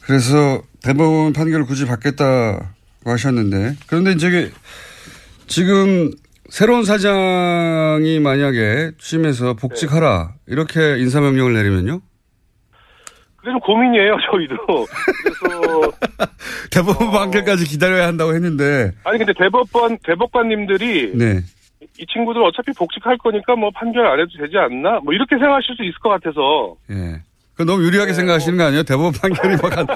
그래서 0.05 0.61
대법원 0.83 1.33
판결을 1.33 1.65
굳이 1.65 1.85
받겠다고 1.85 2.59
하셨는데 3.05 3.75
그런데 3.87 4.11
이제 4.11 4.51
지금 5.47 6.11
새로운 6.49 6.83
사장이 6.83 8.19
만약에 8.19 8.91
취임해서 8.99 9.53
복직하라 9.53 10.33
이렇게 10.47 10.97
인사명령을 10.99 11.53
내리면요? 11.53 12.01
그게 13.37 13.51
좀 13.51 13.59
고민이에요 13.61 14.17
저희도. 14.31 14.87
그래서 15.23 15.91
대법원 16.71 17.11
판결까지 17.11 17.65
기다려야 17.65 18.07
한다고 18.07 18.33
했는데 18.33 18.91
아니 19.03 19.17
근데 19.17 19.33
대법관 19.37 19.97
대법관님들이 20.03 21.11
네. 21.15 21.41
이 21.97 22.05
친구들 22.11 22.43
어차피 22.43 22.71
복직할 22.73 23.17
거니까 23.17 23.55
뭐 23.55 23.69
판결 23.73 24.05
안 24.07 24.19
해도 24.19 24.29
되지 24.37 24.57
않나? 24.57 24.99
뭐 25.03 25.13
이렇게 25.13 25.37
생각하실 25.37 25.75
수 25.77 25.83
있을 25.83 25.93
것 26.01 26.09
같아서 26.09 26.75
예. 26.91 27.21
그 27.55 27.63
너무 27.63 27.83
유리하게 27.83 28.11
네, 28.11 28.15
생각하시는 28.15 28.57
거 28.57 28.65
아니에요? 28.65 28.83
대법원 28.83 29.13
판결이 29.13 29.55
막 29.61 29.77
한 29.77 29.87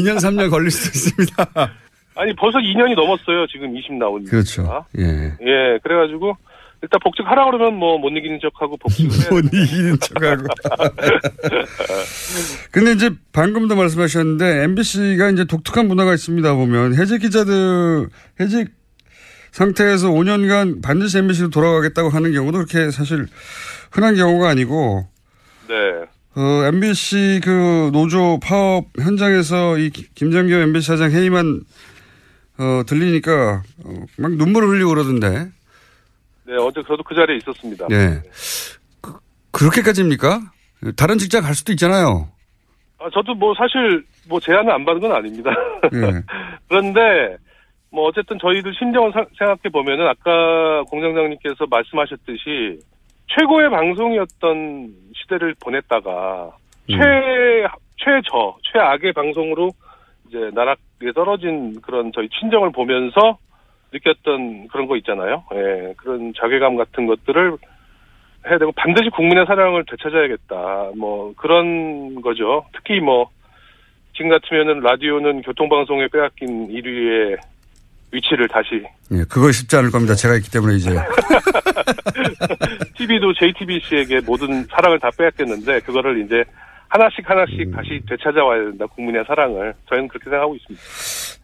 2년 0.00 0.16
3년 0.16 0.50
걸릴 0.50 0.70
수도 0.70 0.88
있습니다. 0.88 1.72
아니 2.16 2.34
벌써 2.36 2.58
2년이 2.58 2.94
넘었어요 2.96 3.46
지금 3.46 3.74
20 3.76 3.94
나온 3.94 4.24
그렇죠. 4.24 4.84
예. 4.98 5.04
예, 5.04 5.78
그래가지고 5.82 6.36
일단 6.82 6.98
복직하라 7.02 7.44
그러면 7.46 7.74
뭐 7.74 7.98
못 7.98 8.08
이기는 8.10 8.38
척하고 8.42 8.76
복직을 8.78 9.42
못 9.42 9.44
이기는 9.52 9.98
척하고. 10.00 10.46
근데 12.72 12.92
이제 12.92 13.10
방금도 13.32 13.76
말씀하셨는데 13.76 14.64
MBC가 14.64 15.30
이제 15.30 15.44
독특한 15.44 15.88
문화가 15.88 16.14
있습니다 16.14 16.54
보면 16.54 16.94
해직 16.94 17.18
기자들 17.20 18.08
해직 18.40 18.68
상태에서 19.52 20.10
5년간 20.10 20.82
반드시 20.82 21.18
MBC로 21.18 21.50
돌아가겠다고 21.50 22.08
하는 22.08 22.32
경우도 22.32 22.58
그렇게 22.64 22.90
사실 22.90 23.26
흔한 23.90 24.14
경우가 24.14 24.48
아니고 24.48 25.06
네. 25.68 25.74
어, 26.36 26.64
MBC 26.66 27.40
그 27.42 27.90
노조 27.92 28.38
파업 28.40 28.86
현장에서 28.98 29.78
이 29.78 29.90
기- 29.90 30.06
김정규 30.14 30.54
MBC 30.54 30.86
사장 30.86 31.10
회의만 31.10 31.62
어, 32.60 32.82
들리니까 32.84 33.62
어, 33.84 33.90
막 34.18 34.32
눈물을 34.32 34.68
흘리고 34.68 34.90
그러던데. 34.90 35.28
네, 36.46 36.54
어제 36.60 36.82
저도 36.86 37.02
그 37.02 37.14
자리에 37.14 37.36
있었습니다. 37.38 37.86
예. 37.90 38.22
그, 39.00 39.12
그렇게까지입니까? 39.52 40.40
다른 40.96 41.18
직장 41.18 41.42
갈 41.42 41.54
수도 41.54 41.72
있잖아요. 41.72 42.28
아, 42.98 43.08
저도 43.14 43.34
뭐 43.34 43.54
사실 43.54 44.04
뭐 44.28 44.38
제안을 44.40 44.70
안 44.70 44.84
받은 44.84 45.00
건 45.00 45.12
아닙니다. 45.12 45.50
예. 45.94 46.22
그런데 46.68 47.36
뭐 47.90 48.08
어쨌든 48.08 48.38
저희들 48.40 48.72
심정을 48.78 49.12
사- 49.12 49.24
생각해 49.38 49.60
보면은 49.72 50.06
아까 50.06 50.82
공장장님께서 50.90 51.66
말씀하셨듯이 51.70 52.78
최고의 53.28 53.70
방송이었던 53.70 54.94
시대를 55.14 55.54
보냈다가 55.62 56.50
음. 56.90 56.98
최 56.98 57.66
최저 58.02 58.56
최악의 58.72 59.12
방송으로 59.12 59.70
이제 60.30 60.50
나락에 60.54 61.12
떨어진 61.14 61.80
그런 61.82 62.12
저희 62.14 62.28
친정을 62.28 62.70
보면서 62.70 63.38
느꼈던 63.92 64.68
그런 64.68 64.86
거 64.86 64.96
있잖아요. 64.98 65.44
예, 65.54 65.94
그런 65.96 66.32
자괴감 66.40 66.76
같은 66.76 67.06
것들을 67.06 67.56
해야 68.46 68.58
되고 68.58 68.70
반드시 68.72 69.10
국민의 69.10 69.44
사랑을 69.46 69.84
되찾아야겠다. 69.90 70.92
뭐 70.96 71.34
그런 71.36 72.22
거죠. 72.22 72.64
특히 72.72 73.00
뭐 73.00 73.28
지금 74.16 74.30
같으면은 74.30 74.80
라디오는 74.80 75.42
교통방송에 75.42 76.08
빼앗긴 76.08 76.68
1위의 76.68 77.36
위치를 78.12 78.48
다시 78.48 78.82
예, 79.12 79.24
그거 79.28 79.50
쉽지 79.50 79.76
않을 79.76 79.90
겁니다. 79.90 80.14
제가 80.14 80.36
있기 80.36 80.50
때문에 80.50 80.76
이제. 80.76 80.90
TV도 82.96 83.34
JTBC에게 83.34 84.20
모든 84.20 84.64
사랑을 84.64 84.98
다 85.00 85.10
빼앗겼는데 85.16 85.80
그거를 85.80 86.24
이제 86.24 86.44
하나씩 86.90 87.28
하나씩 87.28 87.70
다시 87.72 88.00
되찾아와야 88.08 88.64
된다. 88.64 88.84
국민의 88.86 89.24
사랑을 89.26 89.72
저희는 89.88 90.08
그렇게 90.08 90.24
생각하고 90.24 90.56
있습니다. 90.56 90.84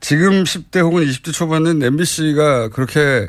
지금 0.01 0.43
10대 0.43 0.81
혹은 0.83 1.05
20대 1.05 1.33
초반은 1.33 1.83
MBC가 1.83 2.69
그렇게, 2.71 3.29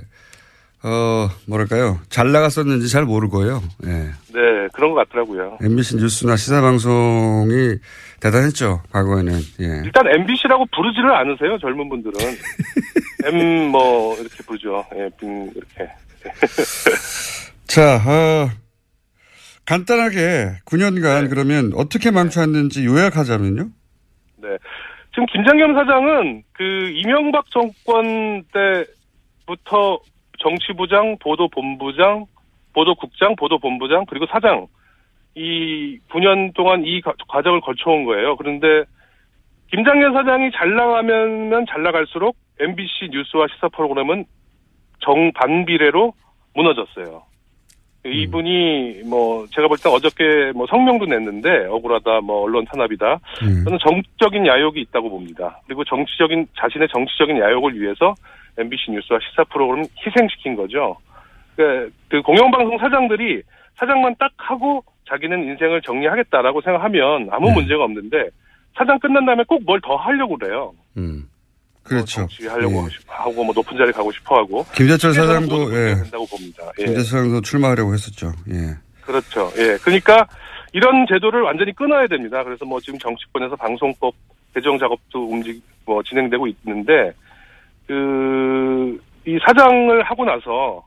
어, 0.84 1.30
뭐랄까요. 1.47 1.99
잘 2.10 2.32
나갔었는지 2.32 2.89
잘 2.89 3.06
모를 3.06 3.30
거예요. 3.30 3.62
예. 3.86 3.89
네 4.34 4.67
그런 4.73 4.93
것 4.93 5.08
같더라고요. 5.08 5.60
MBC 5.62 5.97
뉴스나 5.97 6.36
시사방송이 6.36 7.77
대단했죠. 8.19 8.82
과거에는. 8.91 9.34
예. 9.62 9.82
일단 9.86 10.08
MBC라고 10.08 10.65
부르지를 10.75 11.13
않으세요 11.13 11.58
젊은 11.60 11.88
분들은 11.88 12.13
M 13.25 13.71
뭐 13.71 14.15
이렇게 14.15 14.43
부르죠. 14.43 14.84
예, 14.95 15.10
빙 15.19 15.51
이렇게. 15.56 15.91
자, 17.67 17.97
어, 18.06 18.49
간단하게 19.67 20.62
9년간 20.65 21.30
그러면 21.30 21.71
어떻게 21.75 22.10
망쳐왔는지 22.10 22.86
요약하자면요. 22.86 23.63
네. 24.38 24.47
지금 25.12 25.25
김장겸 25.27 25.73
사장은 25.75 26.43
그 26.53 26.63
이명박 26.93 27.45
정권 27.51 28.43
때부터 29.45 29.99
정치부장, 30.39 31.17
보도본부장, 31.19 32.25
보도국장, 32.73 33.36
보도본부장 33.36 34.06
그리고 34.08 34.25
사장 34.32 34.67
이 35.36 35.99
9년 36.10 36.53
동안 36.53 36.84
이 36.86 37.01
과- 37.01 37.13
과정을 37.27 37.60
거쳐온 37.62 38.06
거예요. 38.06 38.38
그런데 38.38 38.84
김장겸 39.71 40.13
사장이 40.13 40.51
잘 40.56 40.75
나가면 40.75 41.65
잘 41.69 41.84
나갈수록 41.84 42.38
MBC 42.60 43.10
뉴스와 43.12 43.47
시사 43.53 43.67
프로그램은 43.69 44.25
정반비례로 45.01 46.13
무너졌어요. 46.56 47.23
이분이 48.12 49.02
뭐 49.10 49.46
제가 49.52 49.67
볼때 49.67 49.89
어저께 49.89 50.52
뭐 50.56 50.65
성명도 50.67 51.06
냈는데 51.06 51.65
억울하다 51.67 52.22
뭐 52.22 52.43
언론 52.43 52.65
탄압이다 52.65 53.20
음. 53.43 53.63
저는 53.63 53.78
정치적인 53.82 54.46
야욕이 54.48 54.82
있다고 54.82 55.10
봅니다. 55.10 55.60
그리고 55.67 55.84
정치적인 55.84 56.48
자신의 56.60 56.88
정치적인 56.89 57.38
야욕을 57.39 57.80
위해서 57.80 58.13
MBC 58.58 58.91
뉴스와 58.91 59.20
시사 59.30 59.43
프로그램을 59.46 59.86
희생시킨 60.06 60.56
거죠. 60.56 60.96
그, 61.56 61.91
그 62.10 62.22
공영방송 62.22 62.78
사장들이 62.78 63.41
사장만 63.76 64.15
딱 64.20 64.32
하고 64.38 64.84
자기는 65.08 65.43
인생을 65.43 65.82
정리하겠다라고 65.82 66.62
생각하면 66.62 67.30
아무 67.32 67.48
네. 67.48 67.54
문제가 67.56 67.84
없는데 67.84 68.30
사장 68.76 69.00
끝난 69.00 69.26
다음에 69.26 69.43
꼭 69.43 69.62
뭘 69.65 69.80
더 69.82 69.96
하려고 69.96 70.38
그래요. 70.38 70.74
음. 70.98 71.24
그렇죠. 71.88 72.28
하려고 72.50 72.88
예. 72.89 72.97
하고 73.08 73.43
뭐 73.43 73.54
높은 73.54 73.78
자리 73.78 73.91
가고 73.91 74.12
싶어 74.12 74.38
하고 74.38 74.65
김재철 74.76 75.13
사장도, 75.13 75.71
예. 75.73 75.95
된다고 75.95 76.26
봅니다. 76.28 76.63
예. 76.80 76.86
김재철 76.86 77.04
사장도 77.06 77.41
출마하려고 77.41 77.93
했었죠. 77.93 78.34
예. 78.50 78.76
그렇죠. 79.02 79.52
예. 79.58 79.78
그러니까 79.82 80.28
이런 80.73 81.06
제도를 81.08 81.41
완전히 81.41 81.73
끊어야 81.73 82.08
됩니다. 82.08 82.43
그래서 82.43 82.65
뭐 82.65 82.80
지금 82.80 83.00
정치권에서 83.00 83.56
방송법 83.56 84.13
개정 84.54 84.78
작업도 84.78 85.30
움직 85.30 85.62
뭐 85.86 86.04
진행되고 86.04 86.47
있는데 86.47 87.13
그 87.88 89.08
이 89.28 89.38
사장을 89.45 90.02
하고 90.04 90.23
나서 90.23 90.86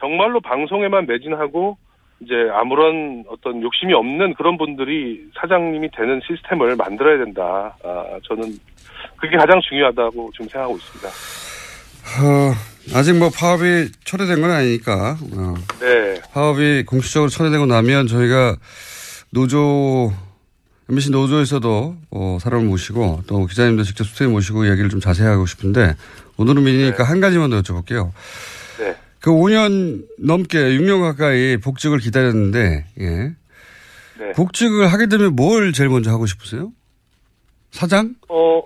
정말로 0.00 0.40
방송에만 0.40 1.06
매진하고 1.06 1.78
이제 2.20 2.34
아무런 2.52 3.24
어떤 3.28 3.62
욕심이 3.62 3.94
없는 3.94 4.34
그런 4.34 4.58
분들이 4.58 5.24
사장님이 5.40 5.90
되는 5.92 6.20
시스템을 6.26 6.74
만들어야 6.76 7.18
된다. 7.24 7.76
아, 7.84 8.04
저는 8.26 8.58
그게 9.16 9.36
가장 9.36 9.60
중요하다고 9.68 10.30
지금 10.32 10.48
생각하고 10.48 10.76
있습니다. 10.76 11.08
어, 12.18 12.96
아직 12.96 13.16
뭐 13.16 13.30
파업이 13.30 13.90
철회된 14.04 14.40
건 14.40 14.50
아니니까. 14.50 15.16
어. 15.36 15.54
네. 15.80 16.20
파업이 16.32 16.84
공식적으로 16.86 17.28
철회되고 17.28 17.66
나면 17.66 18.06
저희가 18.08 18.56
노조, 19.30 20.12
MBC 20.88 21.10
노조에서도 21.10 21.96
어, 22.10 22.38
사람을 22.40 22.66
모시고 22.66 23.22
또 23.26 23.46
기자님도 23.46 23.84
직접 23.84 24.04
스튜디오 24.04 24.30
모시고 24.30 24.68
얘기를 24.70 24.88
좀 24.88 25.00
자세히 25.00 25.26
하고 25.28 25.46
싶은데 25.46 25.94
오늘은 26.38 26.64
미니니까 26.64 27.04
한 27.04 27.20
가지만 27.20 27.50
더 27.50 27.60
여쭤볼게요. 27.60 28.10
네. 29.18 29.20
그 29.20 29.30
5년 29.30 30.04
넘게 30.18 30.58
6년 30.58 31.00
가까이 31.00 31.56
복직을 31.56 31.98
기다렸는데, 31.98 32.84
예. 33.00 33.06
네. 34.18 34.32
복직을 34.36 34.92
하게 34.92 35.06
되면 35.06 35.34
뭘 35.36 35.72
제일 35.72 35.88
먼저 35.88 36.10
하고 36.10 36.26
싶으세요? 36.26 36.72
사장? 37.70 38.14
어, 38.28 38.62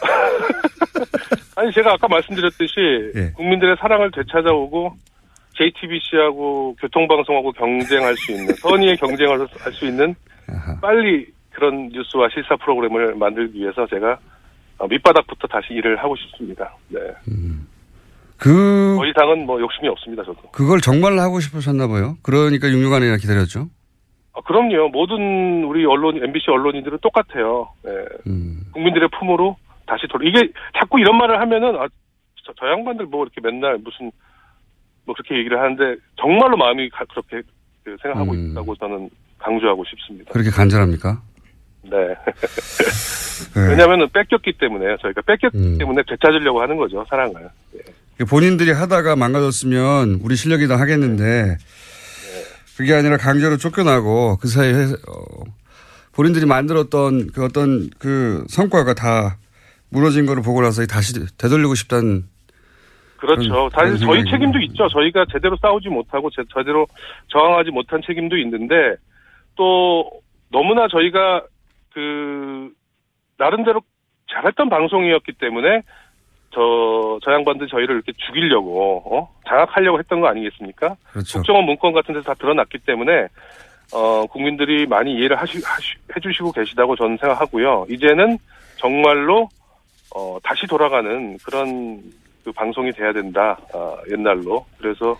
아니, 1.56 1.72
제가 1.72 1.94
아까 1.94 2.08
말씀드렸듯이 2.08 3.12
예. 3.14 3.32
국민들의 3.32 3.76
사랑을 3.80 4.10
되찾아오고 4.10 4.96
JTBC하고 5.56 6.76
교통방송하고 6.80 7.52
경쟁할 7.52 8.16
수 8.16 8.32
있는, 8.32 8.54
선의의 8.56 8.96
경쟁을 8.98 9.40
할 9.40 9.72
수 9.72 9.86
있는 9.86 10.14
빨리 10.80 11.26
그런 11.50 11.88
뉴스와 11.88 12.28
실사 12.32 12.54
프로그램을 12.56 13.14
만들기 13.14 13.58
위해서 13.58 13.86
제가 13.86 14.18
어, 14.78 14.86
밑바닥부터 14.86 15.46
다시 15.48 15.72
일을 15.72 15.96
하고 15.96 16.14
싶습니다. 16.16 16.74
네. 16.88 17.00
그, 18.38 18.96
더 18.98 19.06
이상은 19.06 19.46
뭐 19.46 19.60
욕심이 19.60 19.88
없습니다, 19.88 20.22
저도. 20.24 20.50
그걸 20.52 20.80
정말로 20.80 21.20
하고 21.20 21.40
싶으셨나 21.40 21.88
봐요. 21.88 22.16
그러니까 22.22 22.68
6년간이나 22.68 23.20
기다렸죠. 23.20 23.68
아, 24.34 24.40
그럼요. 24.42 24.88
모든 24.90 25.64
우리 25.64 25.84
언론, 25.86 26.22
MBC 26.22 26.50
언론인들은 26.50 26.98
똑같아요. 27.00 27.68
네. 27.82 27.90
국민들의 28.72 29.08
품으로 29.18 29.56
다시 29.86 30.06
돌아. 30.08 30.24
이게 30.28 30.52
자꾸 30.78 31.00
이런 31.00 31.16
말을 31.16 31.40
하면은, 31.40 31.76
아, 31.76 31.86
저, 32.44 32.52
저 32.58 32.66
양반들 32.68 33.06
뭐 33.06 33.24
이렇게 33.24 33.40
맨날 33.40 33.78
무슨, 33.78 34.10
뭐 35.06 35.14
그렇게 35.14 35.38
얘기를 35.38 35.58
하는데, 35.58 35.96
정말로 36.20 36.56
마음이 36.58 36.90
가- 36.90 37.04
그렇게 37.06 37.40
그 37.84 37.96
생각하고 38.02 38.32
음. 38.32 38.50
있다고 38.50 38.74
저는 38.76 39.08
강조하고 39.38 39.84
싶습니다. 39.84 40.32
그렇게 40.32 40.50
간절합니까? 40.50 41.22
네. 41.84 41.90
네. 43.54 43.68
왜냐면은 43.70 44.08
뺏겼기 44.12 44.54
때문에요. 44.58 44.96
저희가 44.98 45.22
뺏겼기 45.22 45.56
음. 45.56 45.78
때문에 45.78 46.02
되찾으려고 46.08 46.60
하는 46.60 46.76
거죠, 46.76 47.04
사랑을. 47.08 47.48
본인들이 48.24 48.70
하다가 48.72 49.16
망가졌으면 49.16 50.20
우리 50.22 50.36
실력이 50.36 50.68
다 50.68 50.78
하겠는데 50.78 51.58
그게 52.76 52.94
아니라 52.94 53.16
강제로 53.16 53.56
쫓겨나고 53.56 54.38
그 54.38 54.48
사이에 54.48 54.72
어, 54.72 55.44
본인들이 56.14 56.46
만들었던 56.46 57.32
그 57.32 57.44
어떤 57.44 57.90
그 57.98 58.44
성과가 58.48 58.94
다 58.94 59.36
무너진 59.90 60.26
거를 60.26 60.42
보고 60.42 60.62
나서 60.62 60.84
다시 60.86 61.14
되돌리고 61.36 61.74
싶다는 61.74 62.24
그렇죠. 63.16 63.70
그런 63.74 63.96
저희 63.98 64.24
책임도 64.24 64.60
있죠. 64.60 64.88
저희가 64.88 65.26
제대로 65.32 65.56
싸우지 65.60 65.88
못하고 65.88 66.30
제, 66.30 66.42
제대로 66.54 66.86
저항하지 67.28 67.70
못한 67.70 68.00
책임도 68.06 68.36
있는데 68.38 68.74
또 69.56 70.10
너무나 70.50 70.86
저희가 70.88 71.44
그 71.92 72.70
나름대로 73.38 73.82
잘했던 74.30 74.68
방송이었기 74.68 75.32
때문에 75.32 75.82
저, 76.56 77.18
저 77.22 77.32
양반들 77.32 77.68
저희를 77.68 77.96
이렇게 77.96 78.12
죽이려고, 78.26 79.02
어? 79.04 79.28
장악하려고 79.46 79.98
했던 79.98 80.22
거 80.22 80.28
아니겠습니까? 80.28 80.96
그렇죠. 81.12 81.38
국정원 81.38 81.66
문건 81.66 81.92
같은 81.92 82.14
데서 82.14 82.24
다 82.24 82.34
드러났기 82.34 82.78
때문에, 82.78 83.28
어, 83.92 84.24
국민들이 84.26 84.86
많이 84.86 85.12
이해를 85.14 85.36
하시, 85.36 85.60
하시, 85.62 85.92
해주시고 86.16 86.52
계시다고 86.52 86.96
저는 86.96 87.18
생각하고요. 87.20 87.86
이제는 87.90 88.38
정말로, 88.78 89.50
어, 90.14 90.38
다시 90.42 90.66
돌아가는 90.66 91.36
그런 91.44 92.00
그 92.42 92.50
방송이 92.52 92.90
돼야 92.92 93.12
된다, 93.12 93.58
어, 93.74 93.98
옛날로. 94.10 94.64
그래서 94.78 95.14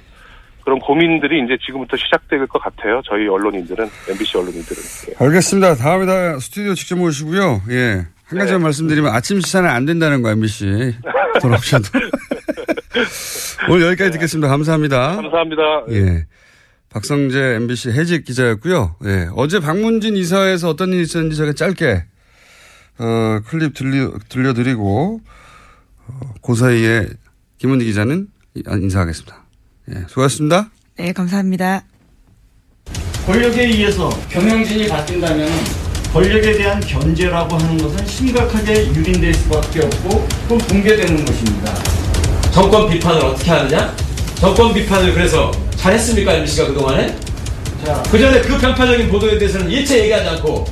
그런 0.65 0.79
고민들이 0.79 1.45
이제 1.45 1.59
지금부터 1.67 1.99
시작될 1.99 2.47
것 2.47 2.61
같아요. 2.63 3.03
저희 3.05 3.29
언론인들은, 3.29 3.85
MBC 4.09 4.39
언론인들은. 4.39 4.83
예. 5.11 5.25
알겠습니다. 5.25 5.75
다음에 5.75 6.07
다 6.07 6.39
스튜디오 6.39 6.73
직접 6.73 6.97
모시고요. 6.97 7.61
예. 7.71 8.16
한 8.27 8.39
가지만 8.39 8.63
말씀드리면 8.63 9.15
아침 9.15 9.41
시사는 9.41 9.69
안 9.69 9.87
된다는 9.87 10.21
거 10.21 10.31
MBC 10.31 10.97
돌아오셔도. 11.41 11.85
오늘 13.71 13.87
여기까지 13.87 14.11
듣겠습니다. 14.13 14.49
감사합니다. 14.49 15.17
감사합니다. 15.17 15.63
예. 15.91 16.27
박성재 16.89 17.39
MBC 17.57 17.91
해직 17.91 18.25
기자였고요. 18.25 18.97
예. 19.05 19.29
어제 19.37 19.61
박문진 19.61 20.17
이사에서 20.17 20.71
어떤 20.71 20.93
일이 20.93 21.03
있었는지 21.03 21.37
제가 21.37 21.53
짧게 21.53 22.05
어, 22.99 23.41
클립 23.47 23.75
들려, 23.75 24.13
들려드리고 24.29 25.21
어, 26.09 26.21
그 26.43 26.55
사이에 26.57 27.07
김은희 27.59 27.85
기자는 27.85 28.27
인사하겠습니다. 28.55 29.45
예. 29.95 30.05
수고하셨습니다. 30.09 30.71
네, 30.97 31.13
감사합니다. 31.13 31.85
권력에 33.27 33.67
의해서 33.67 34.09
경영진이 34.31 34.89
바뀐다면 34.89 35.49
권력에 36.17 36.53
대한 36.53 36.81
견제라고 36.81 37.59
하는 37.59 37.77
것은 37.77 38.07
심각하게 38.07 38.87
유린될 38.87 39.35
수밖에 39.35 39.81
없고 39.81 40.27
그건 40.49 40.59
붕괴되는 40.67 41.27
것입니다. 41.27 41.75
정권 42.53 42.89
비판을 42.89 43.23
어떻게 43.23 43.51
하느냐? 43.51 43.95
정권 44.37 44.73
비판을 44.73 45.13
그래서 45.13 45.53
잘했습니까 45.77 46.33
MBC가 46.33 46.69
그동안에? 46.69 47.15
그 48.11 48.19
전에 48.19 48.41
그 48.41 48.57
편파적인 48.57 49.11
보도에 49.11 49.37
대해서는 49.37 49.71
일체 49.71 50.05
얘기하지 50.05 50.27
않고 50.31 50.65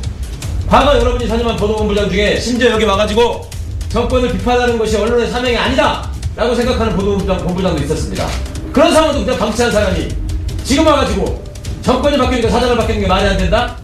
과거 0.67 0.99
여러분이 0.99 1.29
선임한 1.29 1.59
보도본부장 1.59 2.09
중에 2.09 2.41
심지어 2.41 2.71
여기 2.71 2.87
와가지고 2.87 3.47
정권을 3.91 4.33
비판하는 4.33 4.79
것이 4.79 4.97
언론의 4.97 5.31
사명이 5.31 5.55
아니다 5.59 6.11
라고 6.37 6.55
생각하는 6.55 6.97
보도본부장 6.97 7.37
본부장도 7.45 7.83
있었습니다. 7.83 8.27
그런 8.73 8.91
상황도 8.95 9.23
그냥 9.27 9.39
방치한 9.39 9.71
사람이 9.71 10.09
지금 10.65 10.87
와가지고 10.87 11.45
정권이 11.83 12.17
바뀌니까 12.17 12.49
사장을 12.49 12.79
바뀌는 12.79 13.03
게 13.03 13.07
말이 13.07 13.29
안 13.29 13.37
된다? 13.37 13.84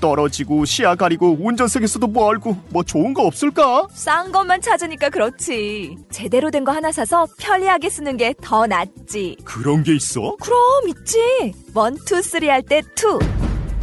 떨어지고, 0.00 0.64
시야 0.64 0.94
가리고, 0.94 1.36
운전석에서도 1.40 2.06
멀고, 2.08 2.56
뭐 2.70 2.82
좋은 2.82 3.14
거 3.14 3.22
없을까? 3.24 3.86
싼 3.92 4.30
것만 4.32 4.60
찾으니까 4.60 5.08
그렇지. 5.10 5.96
제대로 6.10 6.50
된 6.50 6.64
거 6.64 6.72
하나 6.72 6.90
사서 6.92 7.26
편리하게 7.38 7.88
쓰는 7.90 8.16
게 8.16 8.34
더 8.42 8.66
낫지. 8.66 9.36
그런 9.44 9.82
게 9.82 9.94
있어? 9.94 10.36
그럼 10.40 10.88
있지. 10.88 11.52
one, 11.74 11.96
two, 12.06 12.20
three 12.22 12.48
할 12.48 12.62
때 12.62 12.82
two. 12.94 13.18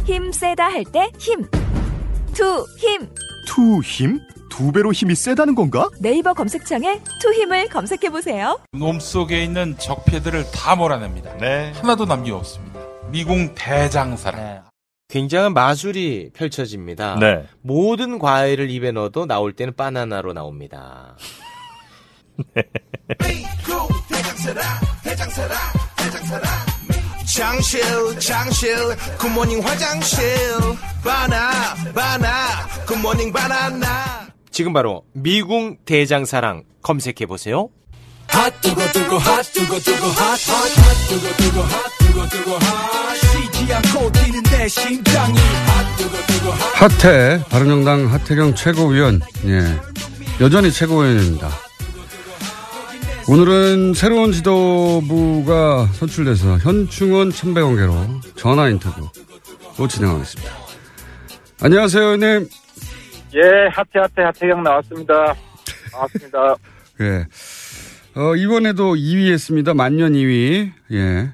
힘 0.04 0.30
세다 0.32 0.64
할 0.68 0.84
때 0.84 1.10
힘. 1.18 1.46
투, 2.34 2.64
힘. 2.78 3.08
투 3.46 3.80
힘? 3.82 4.20
두 4.50 4.72
배로 4.72 4.92
힘이 4.92 5.14
세다는 5.14 5.54
건가? 5.54 5.88
네이버 6.00 6.32
검색창에 6.32 7.00
투 7.20 7.32
힘을 7.32 7.68
검색해 7.68 8.10
보세요. 8.10 8.58
몸 8.72 9.00
속에 9.00 9.42
있는 9.44 9.76
적폐들을 9.78 10.50
다 10.52 10.76
몰아냅니다. 10.76 11.32
하나도 11.74 12.04
남김없습니다. 12.06 12.80
미궁 13.10 13.54
대장사랑. 13.54 14.64
굉장한 15.08 15.54
마술이 15.54 16.30
펼쳐집니다. 16.34 17.16
네. 17.20 17.44
모든 17.62 18.18
과일을 18.18 18.70
입에 18.70 18.90
넣어도 18.92 19.26
나올 19.26 19.52
때는 19.52 19.74
바나나로 19.74 20.32
나옵니다. 20.32 21.16
장실 27.36 27.80
장실 28.18 28.76
good 29.18 29.33
morning 29.33 29.60
화장실 29.60 30.20
바나 31.04 31.74
바나 31.94 32.66
good 32.86 33.03
morning 33.03 33.32
바나나 33.32 34.28
지금 34.50 34.72
바로 34.72 35.04
미궁 35.12 35.76
대장사랑 35.84 36.64
검색해 36.82 37.26
보세요. 37.26 37.68
핫 38.28 38.60
뜨거 38.60 38.80
뜨거 38.92 39.18
핫 39.18 39.42
뜨거 39.52 39.78
뜨거 39.78 40.06
핫핫 40.08 40.38
뜨거 41.08 41.36
뜨거 41.36 41.62
핫 41.62 42.05
뜨거 42.16 42.26
뜨거 42.28 42.56
핫 42.56 43.14
쉬지 43.16 43.74
않고 43.74 44.10
뛰는 44.12 44.42
내 44.44 44.66
심장이 44.68 45.34
핫 45.38 45.96
뜨거 45.98 46.16
뜨거 46.26 46.50
하태 46.50 47.44
바른정당 47.50 48.10
하태경 48.10 48.54
최고위원 48.54 49.20
예 49.44 49.78
여전히 50.40 50.70
최고위원입니다. 50.70 51.50
오늘은 53.28 53.92
새로운 53.92 54.32
지도부가 54.32 55.86
선출돼서 55.92 56.58
현충원 56.58 57.30
참배 57.32 57.56
관계로 57.56 57.92
전화 58.36 58.68
인터뷰로 58.68 59.88
진행하겠습니다. 59.88 60.52
안녕하세요, 61.62 62.02
의원님. 62.02 62.48
예, 63.34 63.40
하태 63.72 63.98
하태 63.98 64.22
하태경 64.22 64.62
나왔습니다. 64.62 65.34
반갑습니다. 65.92 66.56
예. 67.00 67.26
어, 68.14 68.36
이번에도 68.36 68.94
2위 68.94 69.32
했습니다. 69.32 69.74
만년 69.74 70.12
2위. 70.12 70.70
예. 70.92 71.32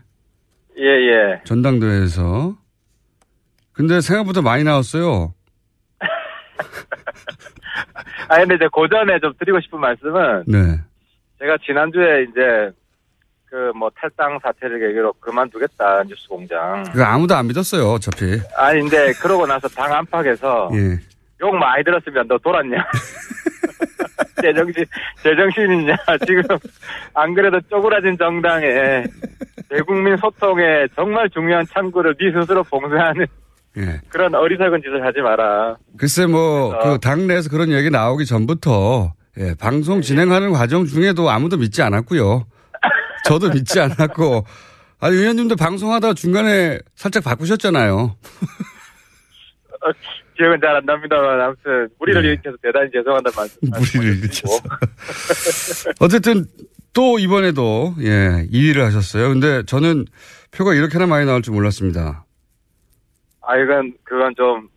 예, 0.79 0.85
예. 0.85 1.41
전당대회에서. 1.45 2.57
근데 3.73 4.01
생각보다 4.01 4.43
많이 4.43 4.65
나왔어요. 4.65 5.33
아, 8.29 8.39
근데 8.39 8.55
이제 8.57 8.67
그 8.73 8.89
전에 8.89 9.19
좀 9.21 9.33
드리고 9.39 9.61
싶은 9.61 9.81
말씀은 9.81 10.45
네. 10.47 10.79
제가 11.39 11.57
지난주에 11.67 12.23
이제 12.25 12.71
그 13.51 13.73
뭐 13.75 13.91
탈당 13.95 14.39
사태를 14.43 14.81
계기로 14.81 15.13
그만두겠다 15.21 16.05
뉴스 16.05 16.27
공장. 16.27 16.85
그 16.93 17.05
아무도 17.05 17.35
안 17.35 17.47
믿었어요, 17.49 17.87
어차피. 17.93 18.41
아니 18.57 18.81
근데 18.81 19.13
그러고 19.21 19.47
나서 19.47 19.69
당 19.69 19.93
안팎에서 19.93 20.71
예. 20.73 20.99
욕 21.43 21.55
많이 21.57 21.83
들었으면 21.85 22.27
너 22.29 22.39
돌았냐? 22.39 22.77
제정신 24.41 24.85
제정신이냐? 25.23 25.97
지금 26.27 26.43
안 27.15 27.35
그래도 27.35 27.61
쪼그라진 27.69 28.17
정당에 28.17 29.05
대국민 29.69 30.17
소통에 30.17 30.87
정말 30.95 31.29
중요한 31.31 31.67
창구를 31.67 32.15
네 32.19 32.33
스스로 32.33 32.63
봉쇄하는 32.65 33.27
예. 33.79 34.01
그런 34.09 34.35
어리석은 34.35 34.83
짓을 34.83 35.05
하지 35.05 35.21
마라. 35.21 35.77
글쎄 35.99 36.27
뭐, 36.27 36.79
그 36.83 36.99
당내에서 37.01 37.51
그런 37.51 37.71
얘기 37.71 37.91
나오기 37.91 38.27
전부터, 38.27 39.15
예, 39.39 39.55
방송 39.59 40.03
진행하는 40.03 40.53
과정 40.53 40.85
중에도 40.85 41.31
아무도 41.31 41.57
믿지 41.57 41.83
않았고요. 41.83 42.47
저도 43.25 43.49
믿지 43.51 43.81
않았고, 43.81 44.45
아니, 45.01 45.17
의원님도 45.17 45.57
방송하다 45.57 46.15
중간에 46.15 46.79
살짝 46.95 47.25
바꾸셨잖아요. 47.25 48.15
어, 50.33 50.35
기억은 50.37 50.61
잘 50.61 50.77
안 50.77 50.85
납니다만 50.87 51.41
아무튼 51.41 51.89
무리를 51.99 52.25
일으켜서 52.25 52.57
대단히 52.63 52.91
죄송하다는 52.91 53.33
말씀. 53.37 53.59
무리를 54.01 54.19
일으켰어. 54.19 54.59
어쨌든 56.01 56.47
또 56.95 57.19
이번에도, 57.19 57.95
예, 58.01 58.47
2위를 58.53 58.81
하셨어요. 58.81 59.29
근데 59.31 59.63
저는 59.65 60.05
표가 60.51 60.75
이렇게나 60.75 61.07
많이 61.07 61.25
나올 61.27 61.43
줄 61.43 61.55
몰랐습니다. 61.55 62.25
아 63.45 63.57
이건 63.57 63.95
그건 64.05 64.35
좀 64.37 64.69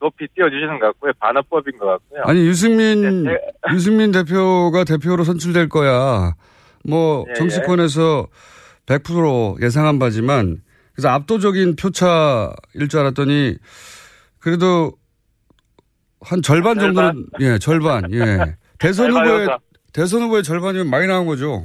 높이 0.00 0.26
띄워주시는 0.34 0.78
것 0.78 0.86
같고요. 0.86 1.12
반어법인 1.18 1.78
것 1.78 1.86
같고요. 1.86 2.22
아니 2.24 2.46
유승민 2.46 3.24
네, 3.24 3.36
유승민 3.72 4.12
대표가 4.12 4.84
대표로 4.84 5.24
선출될 5.24 5.68
거야. 5.68 6.34
뭐 6.84 7.24
예, 7.30 7.34
정치권에서 7.34 8.28
100% 8.86 9.62
예상한 9.62 9.98
바지만 9.98 10.62
그래서 10.94 11.08
압도적인 11.08 11.76
표차일 11.76 12.88
줄 12.88 13.00
알았더니 13.00 13.56
그래도 14.40 14.92
한 16.20 16.42
절반 16.42 16.78
정도는 16.78 17.26
예 17.40 17.58
절반 17.58 18.12
예 18.12 18.56
대선 18.78 19.10
후보의. 19.10 19.48
대선 19.92 20.22
후보의 20.22 20.42
절반이면 20.42 20.90
많이 20.90 21.06
나온 21.06 21.26
거죠. 21.26 21.64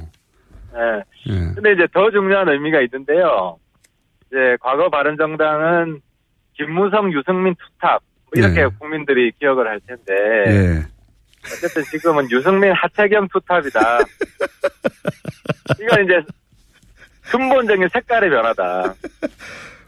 예. 0.74 1.32
예. 1.32 1.38
근데 1.54 1.72
이제 1.72 1.86
더 1.92 2.10
중요한 2.10 2.48
의미가 2.48 2.80
있는데요. 2.82 3.58
이제 4.26 4.56
과거 4.60 4.88
바른정당은 4.88 6.00
김무성, 6.54 7.12
유승민 7.12 7.54
투탑 7.54 8.02
뭐 8.24 8.30
이렇게 8.34 8.64
네. 8.64 8.68
국민들이 8.78 9.30
기억을 9.38 9.68
할 9.68 9.80
텐데 9.80 10.12
예. 10.46 10.86
어쨌든 11.44 11.82
지금은 11.84 12.30
유승민, 12.30 12.72
하태경 12.72 13.28
투탑이다. 13.28 13.98
이건 15.80 16.04
이제 16.04 16.22
근본적인 17.30 17.88
색깔의 17.92 18.30
변화다. 18.30 18.94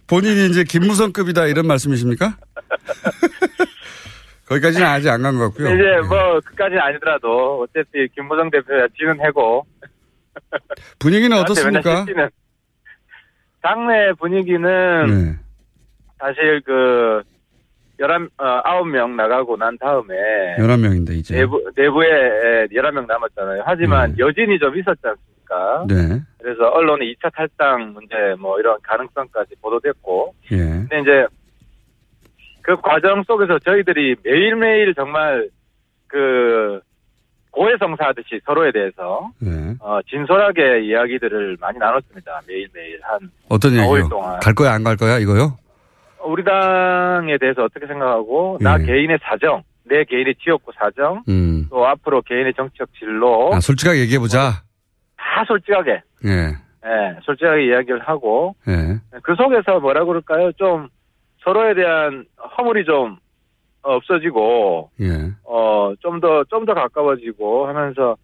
본인이 0.09 0.47
이제 0.47 0.65
김무성급이다 0.65 1.47
이런 1.47 1.67
말씀이십니까? 1.67 2.37
거기까지는 4.47 4.87
아직 4.87 5.09
안 5.11 5.23
간 5.23 5.37
것 5.39 5.49
같고요. 5.49 5.75
이제 5.75 5.83
예. 5.83 6.01
뭐 6.07 6.39
그까지는 6.45 6.81
아니더라도 6.81 7.63
어차피 7.63 8.07
김무성 8.15 8.49
대표야 8.51 8.87
지는 8.97 9.19
해고 9.27 9.67
분위기는 11.01 11.37
어떻습니까? 11.37 12.07
당내 13.63 14.13
분위기는 14.21 15.07
네. 15.09 15.35
사실 16.21 16.61
그 16.65 17.23
열한 17.99 18.29
어 18.39 18.61
아홉 18.65 18.87
명 18.87 19.17
나가고 19.17 19.57
난 19.57 19.77
다음에 19.79 20.15
11명인데 20.59 21.11
이제. 21.17 21.35
내부 21.35 21.61
내부에 21.77 22.69
열한 22.73 22.95
명 22.95 23.07
남았잖아요. 23.09 23.65
하지만 23.67 24.11
네. 24.13 24.19
여진이 24.19 24.61
좀 24.61 24.79
있었지 24.79 25.01
않습니까? 25.03 25.36
네. 25.89 26.21
그래서 26.39 26.69
언론에 26.69 27.05
2차 27.07 27.33
탈당 27.35 27.93
문제 27.93 28.15
뭐 28.39 28.59
이런 28.59 28.77
가능성까지 28.83 29.55
보도됐고 29.63 30.35
예. 30.53 30.57
근데 30.57 31.01
이제 31.01 31.27
그 32.63 32.77
과정 32.81 33.23
속에서 33.25 33.59
저희들이 33.61 34.17
매일매일 34.25 34.95
정말 34.95 35.49
그 36.09 36.81
고해성사하듯이 37.53 38.41
서로에 38.45 38.71
대해서 38.73 39.31
네. 39.41 39.75
어, 39.81 39.99
진솔하게 40.11 40.85
이야기들을 40.85 41.57
많이 41.61 41.79
나눴습니다. 41.79 42.41
매일매일 42.47 43.01
한 43.03 43.31
어떤 43.49 43.75
4, 43.75 43.83
5일 43.87 43.97
얘기요? 43.97 44.09
동안. 44.09 44.39
갈 44.41 44.55
거야 44.55 44.73
안 44.73 44.85
갈 44.85 44.97
거야 44.97 45.19
이거요? 45.19 45.57
우리 46.25 46.43
당에 46.45 47.39
대해서 47.39 47.65
어떻게 47.65 47.87
생각하고 47.87 48.59
나 48.61 48.79
예. 48.81 48.85
개인의 48.85 49.19
사정, 49.23 49.63
내 49.85 50.03
개인의 50.05 50.35
지역구 50.43 50.73
사정, 50.77 51.23
음. 51.29 51.67
또 51.71 51.87
앞으로 51.87 52.21
개인의 52.23 52.53
정치적 52.55 52.89
진로 52.99 53.55
아, 53.55 53.61
솔직하게 53.61 54.01
얘기해 54.01 54.19
보자. 54.19 54.63
다 55.37 55.45
솔직하게, 55.47 56.03
예. 56.25 56.31
예, 56.31 57.21
솔직하게 57.23 57.67
이야기를 57.67 58.01
하고 58.01 58.57
예. 58.69 58.99
그 59.23 59.35
속에서 59.35 59.81
뭐라 59.81 60.03
그럴까요? 60.07 60.51
좀 60.53 60.89
서로에 61.45 61.75
대한 61.75 62.25
허물이 62.57 62.87
좀 62.87 63.19
없어지고 63.83 64.91
예. 65.01 65.31
어, 65.45 65.93
좀 66.01 66.21
더, 66.21 66.43
좀 66.45 66.65
더 66.65 66.73
가까워지고 66.73 67.69
하면서, 67.69 68.17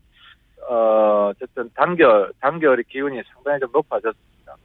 어, 0.71 1.31
어쨌든 1.31 1.69
단결, 1.75 2.33
단결의 2.41 2.85
기운이 2.89 3.21
상당히 3.35 3.61
좀 3.61 3.69
높아졌습니다. 3.75 4.57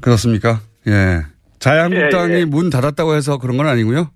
그렇습니까? 0.00 0.58
예. 0.88 1.20
자유한국당이 1.60 2.32
예, 2.34 2.38
예. 2.40 2.44
문 2.44 2.68
닫았다고 2.68 3.14
해서 3.14 3.38
그런 3.38 3.56
건 3.58 3.66
아니고요. 3.68 4.10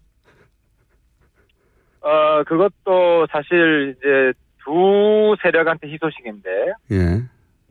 어, 2.01 2.43
그것도 2.45 3.27
사실 3.31 3.95
이제 3.97 4.33
두 4.65 5.37
세력한테 5.43 5.89
희소식인데, 5.89 6.73
예. 6.93 7.23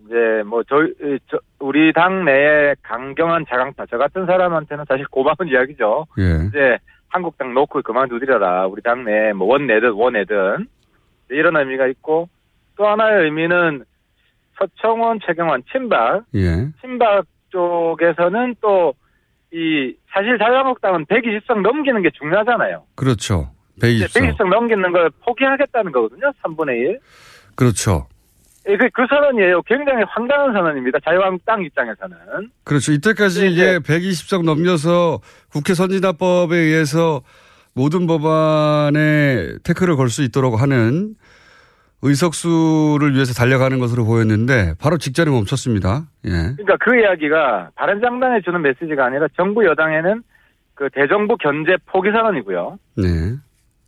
이제 0.05 0.43
뭐, 0.45 0.63
저, 0.63 0.75
저 1.29 1.39
우리 1.59 1.93
당 1.93 2.25
내에 2.25 2.75
강경한 2.81 3.45
자강파, 3.49 3.85
저 3.89 3.97
같은 3.97 4.25
사람한테는 4.25 4.85
사실 4.87 5.05
고마운 5.07 5.35
이야기죠. 5.49 6.07
예. 6.19 6.47
이제 6.47 6.77
한국당 7.09 7.53
놓고 7.53 7.81
그만두리라. 7.81 8.67
우리 8.67 8.81
당내 8.81 9.33
뭐 9.33 9.47
원내든 9.47 9.91
원내든 9.91 10.67
이런 11.29 11.55
의미가 11.55 11.87
있고 11.87 12.29
또 12.75 12.87
하나의 12.87 13.25
의미는 13.25 13.83
서청원, 14.57 15.19
최경환, 15.25 15.63
친박, 15.71 16.23
예. 16.35 16.67
친박 16.81 17.25
쪽에서는 17.49 18.55
또 18.61 18.93
이 19.53 19.95
사실 20.11 20.37
자유한국당은 20.39 21.05
120석 21.05 21.61
넘기는 21.61 22.01
게 22.01 22.09
중요하잖아요. 22.09 22.83
그렇죠. 22.95 23.51
이제 23.77 24.05
120석. 24.05 24.37
120석 24.37 24.49
넘기는 24.49 24.91
걸 24.91 25.09
포기하겠다는 25.25 25.91
거거든요. 25.91 26.31
3분의 26.43 26.69
1. 26.77 26.99
그렇죠. 27.55 28.07
예, 28.69 28.77
그, 28.77 28.89
그 28.93 29.05
선언이에요. 29.09 29.61
굉장히 29.63 30.03
황당한 30.07 30.53
선언입니다. 30.53 30.99
자유한국당 31.05 31.63
입장에서는. 31.63 32.15
그렇죠. 32.63 32.93
이때까지 32.93 33.51
이게 33.51 33.79
120석 33.79 34.45
넘겨서 34.45 35.19
국회 35.51 35.73
선진화법에 35.73 36.55
의해서 36.55 37.21
모든 37.75 38.07
법안에 38.07 39.57
태클을 39.63 39.95
걸 39.97 40.07
수 40.09 40.23
있도록 40.23 40.61
하는 40.61 41.15
의석수를 42.03 43.13
위해서 43.13 43.33
달려가는 43.33 43.79
것으로 43.79 44.05
보였는데 44.05 44.73
바로 44.79 44.97
직전에 44.97 45.31
멈췄습니다. 45.31 46.03
예. 46.25 46.29
그러니까 46.29 46.77
그 46.79 46.95
이야기가 46.99 47.71
바른정당에 47.75 48.41
주는 48.41 48.61
메시지가 48.61 49.05
아니라 49.05 49.27
정부 49.37 49.65
여당에는 49.65 50.21
그 50.75 50.89
대정부 50.93 51.37
견제 51.37 51.77
포기 51.85 52.11
선언이고요. 52.11 52.77
네. 52.97 53.35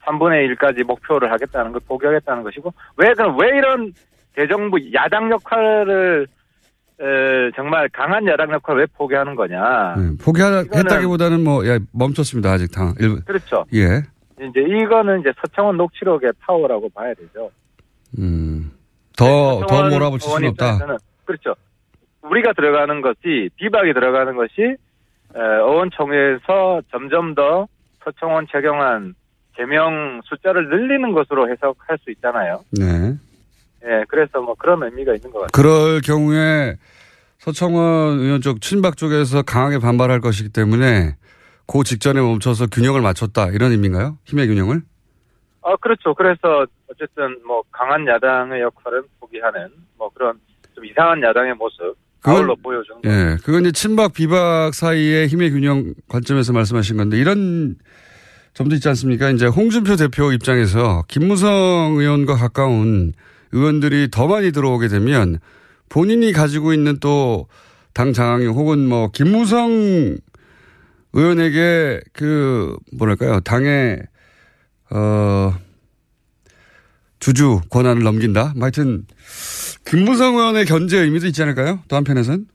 3분의 0.06 0.56
1까지 0.56 0.84
목표를 0.84 1.32
하겠다는 1.32 1.72
걸 1.72 1.82
포기하겠다는 1.88 2.44
것이고 2.44 2.74
왜 2.98 3.14
그럼 3.14 3.38
왜 3.40 3.48
이런 3.58 3.94
대정부 4.34 4.78
야당 4.94 5.32
역할을 5.32 6.28
에, 7.00 7.52
정말 7.56 7.90
강한 7.90 8.26
야당 8.28 8.52
역할을 8.52 8.82
왜 8.82 8.86
포기하는 8.98 9.36
거냐? 9.36 9.96
네. 9.98 10.18
포기했다기보다는 10.24 11.44
뭐 11.44 11.66
예, 11.66 11.80
멈췄습니다. 11.92 12.52
아직 12.52 12.72
당 12.72 12.94
일부. 13.00 13.20
그렇죠. 13.26 13.66
예. 13.74 14.04
이제 14.40 14.62
이거는 14.62 15.22
이제 15.22 15.32
서청원 15.42 15.78
녹취록의 15.78 16.34
파워라고 16.40 16.90
봐야 16.90 17.14
되죠. 17.14 17.50
음. 18.18 18.72
더, 19.18 19.26
더 19.26 19.60
서청원 19.62 19.90
몰아붙일 19.92 20.30
수는 20.32 20.50
없다. 20.50 20.98
그렇죠. 21.26 21.56
우리가 22.22 22.54
들어가는 22.54 23.02
것이 23.02 23.50
비박이 23.58 23.94
들어가는 23.94 24.36
것이 24.36 24.62
에, 24.62 25.40
의원총회에서 25.40 26.82
점점 26.92 27.36
더 27.36 27.68
서청원, 28.04 28.48
최경환 28.52 29.16
제명 29.56 30.22
숫자를 30.26 30.70
늘리는 30.70 31.12
것으로 31.14 31.50
해석할 31.50 31.98
수 32.04 32.12
있잖아요. 32.12 32.64
네. 32.72 33.16
예, 33.86 34.04
그래서 34.08 34.42
뭐 34.42 34.56
그런 34.56 34.82
의미가 34.84 35.14
있는 35.14 35.32
것 35.32 35.40
같아요. 35.40 35.50
그럴 35.54 36.02
경우에 36.02 36.76
서청원 37.40 38.20
의원 38.20 38.42
쪽 38.42 38.62
친박 38.62 38.98
쪽에서 38.98 39.44
강하게 39.44 39.80
반발할 39.80 40.20
것이기 40.20 40.50
때문에 40.50 41.16
그 41.68 41.84
직전에 41.84 42.22
멈춰서 42.22 42.68
균형을 42.68 43.02
맞췄다 43.02 43.50
이런 43.50 43.72
의미인가요? 43.72 44.18
힘의 44.26 44.48
균형을? 44.48 44.82
아, 45.62 45.76
그렇죠. 45.78 46.14
그래서 46.14 46.66
어쨌든 46.92 47.38
뭐 47.46 47.64
강한 47.72 48.08
야당의 48.08 48.62
역할은 48.62 49.04
포기하는 49.20 49.68
뭐 49.98 50.10
그런 50.14 50.40
좀 50.74 50.86
이상한 50.86 51.22
야당의 51.22 51.56
모습 51.56 51.96
아울러 52.24 52.56
보여준 52.56 53.02
거. 53.02 53.10
예, 53.10 53.38
그건 53.44 53.62
이제 53.62 53.72
친박 53.72 54.14
비박 54.14 54.74
사이의 54.74 55.28
힘의 55.28 55.52
균형 55.52 55.94
관점에서 56.08 56.54
말씀하신 56.54 56.98
건데 56.98 57.18
이런 57.18 57.76
점도 58.56 58.74
있지 58.76 58.90
않습니까? 58.90 59.30
이제 59.30 59.46
홍준표 59.46 59.96
대표 59.96 60.32
입장에서 60.32 61.04
김무성 61.08 61.96
의원과 62.00 62.36
가까운 62.36 63.14
의원들이 63.52 64.10
더 64.12 64.28
많이 64.28 64.52
들어오게 64.52 64.88
되면 64.88 65.38
본인이 65.90 66.32
가지고 66.32 66.74
있는 66.74 67.00
또 67.00 67.46
당 67.96 68.12
장악력 68.12 68.56
혹은 68.58 68.88
뭐 68.90 69.10
김무성 69.12 70.18
의원에게 71.14 72.02
그 72.12 72.76
뭐랄까요 73.00 73.40
당의 73.40 74.02
어 74.92 75.54
주주 77.20 77.62
권한을 77.72 78.04
넘긴다. 78.04 78.52
뭐 78.58 78.64
하여튼 78.66 79.06
김무성 79.86 80.36
의원의 80.36 80.66
견제 80.66 81.00
의미도 81.00 81.28
있지 81.28 81.42
않을까요? 81.42 81.80
또 81.88 81.96
한편에선 81.96 82.48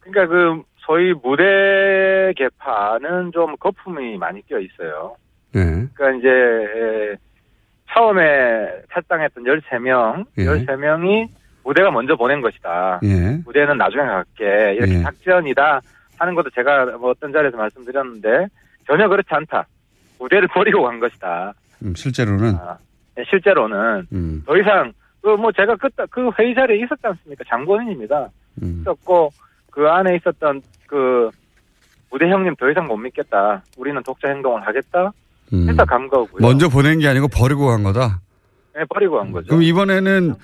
그러니까 0.00 0.26
그 0.34 0.62
소위 0.78 1.12
무대 1.12 2.32
개파는 2.38 3.32
좀 3.34 3.54
거품이 3.58 4.16
많이 4.16 4.40
껴 4.46 4.58
있어요. 4.58 5.14
네. 5.52 5.86
그러니까 5.94 6.10
이제 6.18 6.28
에, 6.28 7.16
처음에 7.92 8.82
탈당했던 8.90 9.44
13명, 9.44 10.24
예. 10.38 10.44
13명이 10.44 11.28
무대가 11.64 11.90
먼저 11.90 12.16
보낸 12.16 12.40
것이다. 12.40 13.00
예. 13.02 13.40
무대는 13.44 13.76
나중에 13.76 14.02
갈게. 14.04 14.74
이렇게 14.74 14.94
예. 14.98 15.02
작전이다 15.02 15.80
하는 16.18 16.34
것도 16.34 16.50
제가 16.50 16.84
뭐 16.98 17.10
어떤 17.10 17.32
자리에서 17.32 17.56
말씀드렸는데 17.56 18.46
전혀 18.86 19.08
그렇지 19.08 19.28
않다. 19.30 19.66
무대를 20.18 20.48
버리고 20.54 20.82
간 20.84 21.00
것이다. 21.00 21.52
음, 21.82 21.94
실제로는 21.94 22.54
예, 23.18 23.24
실제로는 23.24 24.06
음, 24.12 24.42
더 24.46 24.56
이상 24.56 24.92
그 25.22 25.36
뭐 25.36 25.52
제가 25.52 25.76
그때 25.76 26.04
그 26.10 26.30
회의 26.38 26.54
자리에 26.54 26.76
있었지 26.84 27.02
않습니까? 27.02 27.44
장본인입니다. 27.48 28.28
음. 28.62 28.78
있었고 28.80 29.30
그 29.70 29.86
안에 29.88 30.16
있었던 30.16 30.62
그 30.86 31.30
무대 32.10 32.28
형님 32.28 32.56
더 32.56 32.70
이상 32.70 32.86
못 32.86 32.96
믿겠다. 32.96 33.62
우리는 33.76 34.02
독자 34.02 34.28
행동을 34.28 34.66
하겠다. 34.66 35.12
음. 35.52 35.68
해서 35.68 35.84
간 35.84 36.08
거고요. 36.08 36.40
먼저 36.40 36.68
보낸 36.68 36.98
게 36.98 37.08
아니고 37.08 37.28
버리고 37.28 37.66
간 37.68 37.82
거다. 37.82 38.20
예, 38.78 38.84
버리고 38.88 39.18
간 39.18 39.32
거죠. 39.32 39.48
그럼 39.48 39.62
이번에는 39.62 40.34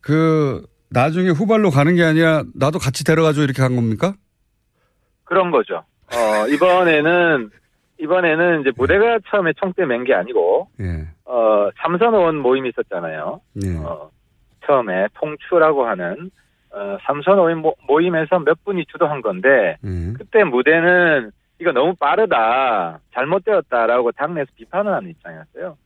그 0.00 0.62
나중에 0.90 1.30
후발로 1.30 1.70
가는 1.70 1.94
게 1.94 2.04
아니라 2.04 2.44
나도 2.54 2.78
같이 2.78 3.04
데려가줘 3.04 3.42
이렇게 3.42 3.62
간 3.62 3.74
겁니까? 3.76 4.14
그런 5.24 5.50
거죠. 5.50 5.82
어, 6.12 6.46
이번에는, 6.48 7.50
이번에는 7.98 8.60
이제 8.60 8.70
무대가 8.76 9.18
처음에 9.30 9.52
총대 9.56 9.84
맨 9.86 10.04
게 10.04 10.14
아니고, 10.14 10.68
예. 10.80 11.08
어, 11.24 11.70
삼선 11.82 12.14
의원 12.14 12.36
모임이 12.36 12.68
있었잖아요. 12.70 13.40
예. 13.64 13.76
어, 13.78 14.10
처음에 14.66 15.08
통추라고 15.14 15.86
하는, 15.86 16.30
어, 16.70 16.98
삼선 17.06 17.38
의원 17.38 17.58
모- 17.58 17.74
모임에서 17.88 18.38
몇 18.40 18.62
분이 18.64 18.84
주도한 18.92 19.22
건데, 19.22 19.76
예. 19.84 20.12
그때 20.18 20.44
무대는 20.44 21.32
이거 21.60 21.72
너무 21.72 21.94
빠르다, 21.94 22.98
잘못되었다라고 23.12 24.12
당내에서 24.12 24.50
비판을 24.56 24.92
하는 24.92 25.10
입장이었어요. 25.10 25.76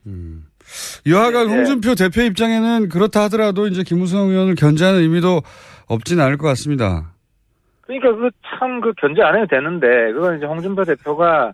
여하간 1.07 1.47
네. 1.47 1.55
홍준표 1.55 1.95
대표 1.95 2.23
입장에는 2.23 2.89
그렇다 2.89 3.25
하더라도 3.25 3.67
이제 3.67 3.83
김우성 3.83 4.29
의원을 4.29 4.55
견제하는 4.55 5.01
의미도 5.01 5.41
없진 5.89 6.21
않을 6.21 6.37
것 6.37 6.47
같습니다. 6.49 7.13
그러니까 7.83 8.15
그참그 8.15 8.93
견제 8.99 9.23
안 9.23 9.37
해도 9.37 9.47
되는데 9.47 10.13
그건 10.13 10.37
이제 10.37 10.47
홍준표 10.47 10.85
대표가 10.85 11.53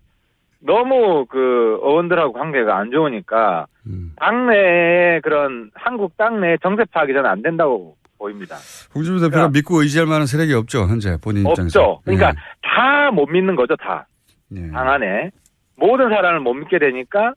너무 0.60 1.26
그 1.26 1.78
의원들하고 1.82 2.32
관계가 2.32 2.76
안 2.76 2.90
좋으니까 2.90 3.66
음. 3.86 4.12
당내에 4.16 5.20
그런 5.20 5.70
한국 5.74 6.16
당내 6.16 6.56
정세 6.62 6.84
파악이 6.90 7.12
저는 7.12 7.28
안 7.28 7.42
된다고 7.42 7.96
보입니다. 8.18 8.56
홍준표 8.94 9.20
대표가 9.20 9.48
믿고 9.48 9.82
의지할 9.82 10.06
만한 10.06 10.26
세력이 10.26 10.54
없죠 10.54 10.86
현재 10.86 11.16
본인 11.22 11.46
입장에서. 11.46 11.80
그러니까 11.80 11.90
없죠. 11.90 12.02
그러니까 12.04 12.28
예. 12.28 12.34
다못 12.62 13.30
믿는 13.30 13.56
거죠 13.56 13.76
다. 13.76 14.06
당 14.72 14.88
안에 14.88 15.30
모든 15.76 16.08
사람을 16.08 16.40
못 16.40 16.54
믿게 16.54 16.78
되니까 16.78 17.34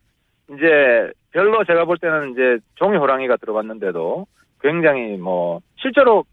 이제 0.49 1.11
별로 1.31 1.63
제가 1.65 1.85
볼 1.85 1.97
때는 1.97 2.31
이제 2.31 2.57
종이 2.75 2.97
호랑이가 2.97 3.37
들어갔는데도 3.37 4.27
굉장히 4.61 5.17
뭐 5.17 5.61
실제로 5.77 6.23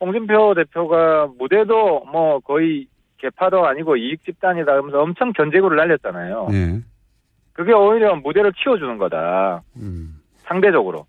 홍준표 0.00 0.54
대표가 0.54 1.28
무대도 1.38 2.04
뭐 2.12 2.40
거의 2.40 2.86
개파도 3.18 3.66
아니고 3.66 3.96
이익 3.96 4.22
집단이다 4.24 4.72
하면서 4.72 5.00
엄청 5.00 5.32
견제구를 5.32 5.76
날렸잖아요. 5.76 6.48
예. 6.52 6.80
그게 7.52 7.72
오히려 7.72 8.16
무대를 8.16 8.52
키워주는 8.52 8.98
거다. 8.98 9.62
음. 9.76 10.20
상대적으로. 10.38 11.06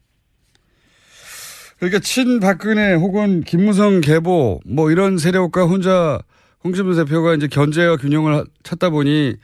그러니까 1.86 2.00
친박근혜 2.00 2.96
혹은 2.96 3.42
김무성 3.42 4.02
계보 4.02 4.62
뭐 4.66 4.90
이런 4.90 5.20
세력과 5.20 5.66
혼자 5.66 6.18
홍준표 6.64 6.94
대표가 6.94 7.36
이제 7.36 7.48
견제와 7.48 7.98
균형을 7.98 8.44
찾다 8.64 8.90
보니 8.90 9.36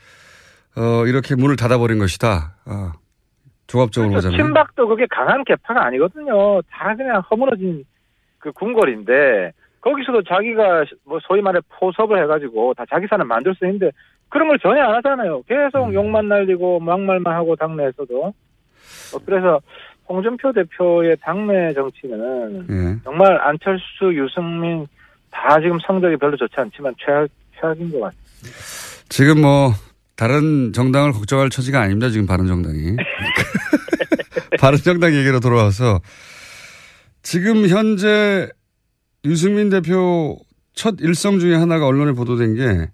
어 0.76 1.06
이렇게 1.06 1.36
문을 1.36 1.54
닫아버린 1.54 2.00
것이다. 2.00 2.56
아, 2.64 2.92
조합적으로 3.68 4.10
그렇죠. 4.10 4.28
보자면. 4.30 4.46
친박도 4.46 4.88
그게 4.88 5.06
강한 5.08 5.44
개파가 5.44 5.86
아니거든요. 5.86 6.60
다 6.62 6.96
그냥 6.96 7.20
허물어진 7.30 7.84
그 8.38 8.50
궁궐인데 8.50 9.52
거기서도 9.80 10.24
자기가 10.24 10.84
뭐 11.04 11.20
소위 11.22 11.42
말해 11.42 11.60
포섭을 11.68 12.20
해가지고 12.24 12.74
다 12.74 12.84
자기 12.90 13.06
사람 13.06 13.28
만들 13.28 13.54
수 13.54 13.64
있는데 13.66 13.92
그런 14.28 14.48
걸 14.48 14.58
전혀 14.58 14.82
안 14.82 14.96
하잖아요. 14.96 15.42
계속 15.46 15.84
음. 15.90 15.94
욕만 15.94 16.26
날리고 16.26 16.80
막말만 16.80 17.32
하고 17.32 17.54
당내에서도. 17.54 18.24
어, 19.14 19.18
그래서 19.24 19.60
홍준표 20.12 20.52
대표의 20.52 21.16
당내 21.22 21.72
정치는 21.72 22.66
예. 22.68 22.98
정말 23.02 23.40
안철수, 23.40 24.12
유승민 24.12 24.86
다 25.30 25.58
지금 25.58 25.78
성적이 25.86 26.18
별로 26.18 26.36
좋지 26.36 26.54
않지만 26.54 26.94
최악, 27.02 27.28
최악인 27.58 27.90
것 27.90 28.00
같아요. 28.00 28.20
지금 29.08 29.40
뭐 29.40 29.72
다른 30.14 30.74
정당을 30.74 31.12
걱정할 31.12 31.48
처지가 31.48 31.80
아닙니다. 31.80 32.10
지금 32.10 32.26
바른정당이. 32.26 32.96
바른정당 34.60 35.14
얘기로 35.14 35.40
돌아와서 35.40 36.00
지금 37.22 37.66
현재 37.68 38.48
유승민 39.24 39.70
대표 39.70 40.36
첫 40.74 40.96
일성 41.00 41.38
중에 41.38 41.54
하나가 41.54 41.86
언론에 41.86 42.12
보도된 42.12 42.54
게 42.54 42.90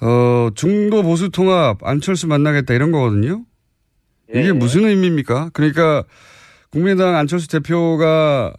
어, 0.00 0.48
중도 0.54 1.02
보수 1.02 1.28
통합 1.28 1.84
안철수 1.84 2.26
만나겠다 2.26 2.72
이런 2.72 2.92
거거든요. 2.92 3.44
이게 4.28 4.52
무슨 4.52 4.84
의미입니까? 4.84 5.50
그러니까 5.52 6.04
국민의당 6.70 7.14
안철수 7.16 7.48
대표가 7.48 8.52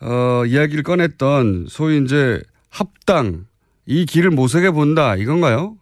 어, 0.00 0.44
이야기를 0.46 0.82
꺼냈던 0.84 1.66
소위 1.68 1.98
이제 1.98 2.40
합당 2.70 3.46
이 3.86 4.04
길을 4.04 4.30
모색해 4.30 4.70
본다 4.70 5.16
이건가요? 5.16 5.76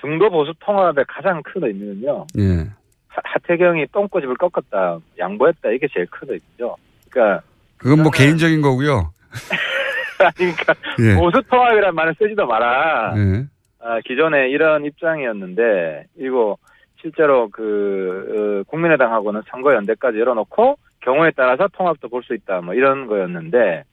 중도 0.00 0.30
보수 0.30 0.52
통합의 0.60 1.04
가장 1.08 1.42
큰 1.42 1.64
의미는요. 1.64 2.26
예. 2.38 2.70
하- 3.08 3.20
하태경이 3.24 3.86
똥꼬집을 3.92 4.36
꺾었다, 4.36 5.00
양보했다 5.18 5.70
이게 5.74 5.88
제일 5.92 6.06
큰 6.06 6.28
의미죠. 6.28 6.76
그러니까 7.10 7.42
그건 7.78 8.02
뭐 8.02 8.10
개인적인 8.12 8.62
거고요. 8.62 9.12
그러니까 10.36 10.74
예. 11.00 11.14
보수 11.16 11.42
통합이란 11.50 11.94
말을 11.94 12.14
쓰지도 12.18 12.46
마라. 12.46 13.14
예. 13.16 13.46
아, 13.80 14.00
기존에 14.04 14.48
이런 14.50 14.84
입장이었는데 14.84 16.06
그리고 16.16 16.58
실제로 17.00 17.48
그 17.50 18.62
어, 18.66 18.70
국민의당하고는 18.70 19.42
선거 19.50 19.74
연대까지 19.74 20.18
열어놓고 20.18 20.76
경우에 21.00 21.30
따라서 21.36 21.68
통합도 21.72 22.08
볼 22.08 22.22
수 22.22 22.34
있다 22.34 22.60
뭐 22.60 22.74
이런 22.74 23.06
거였는데 23.06 23.84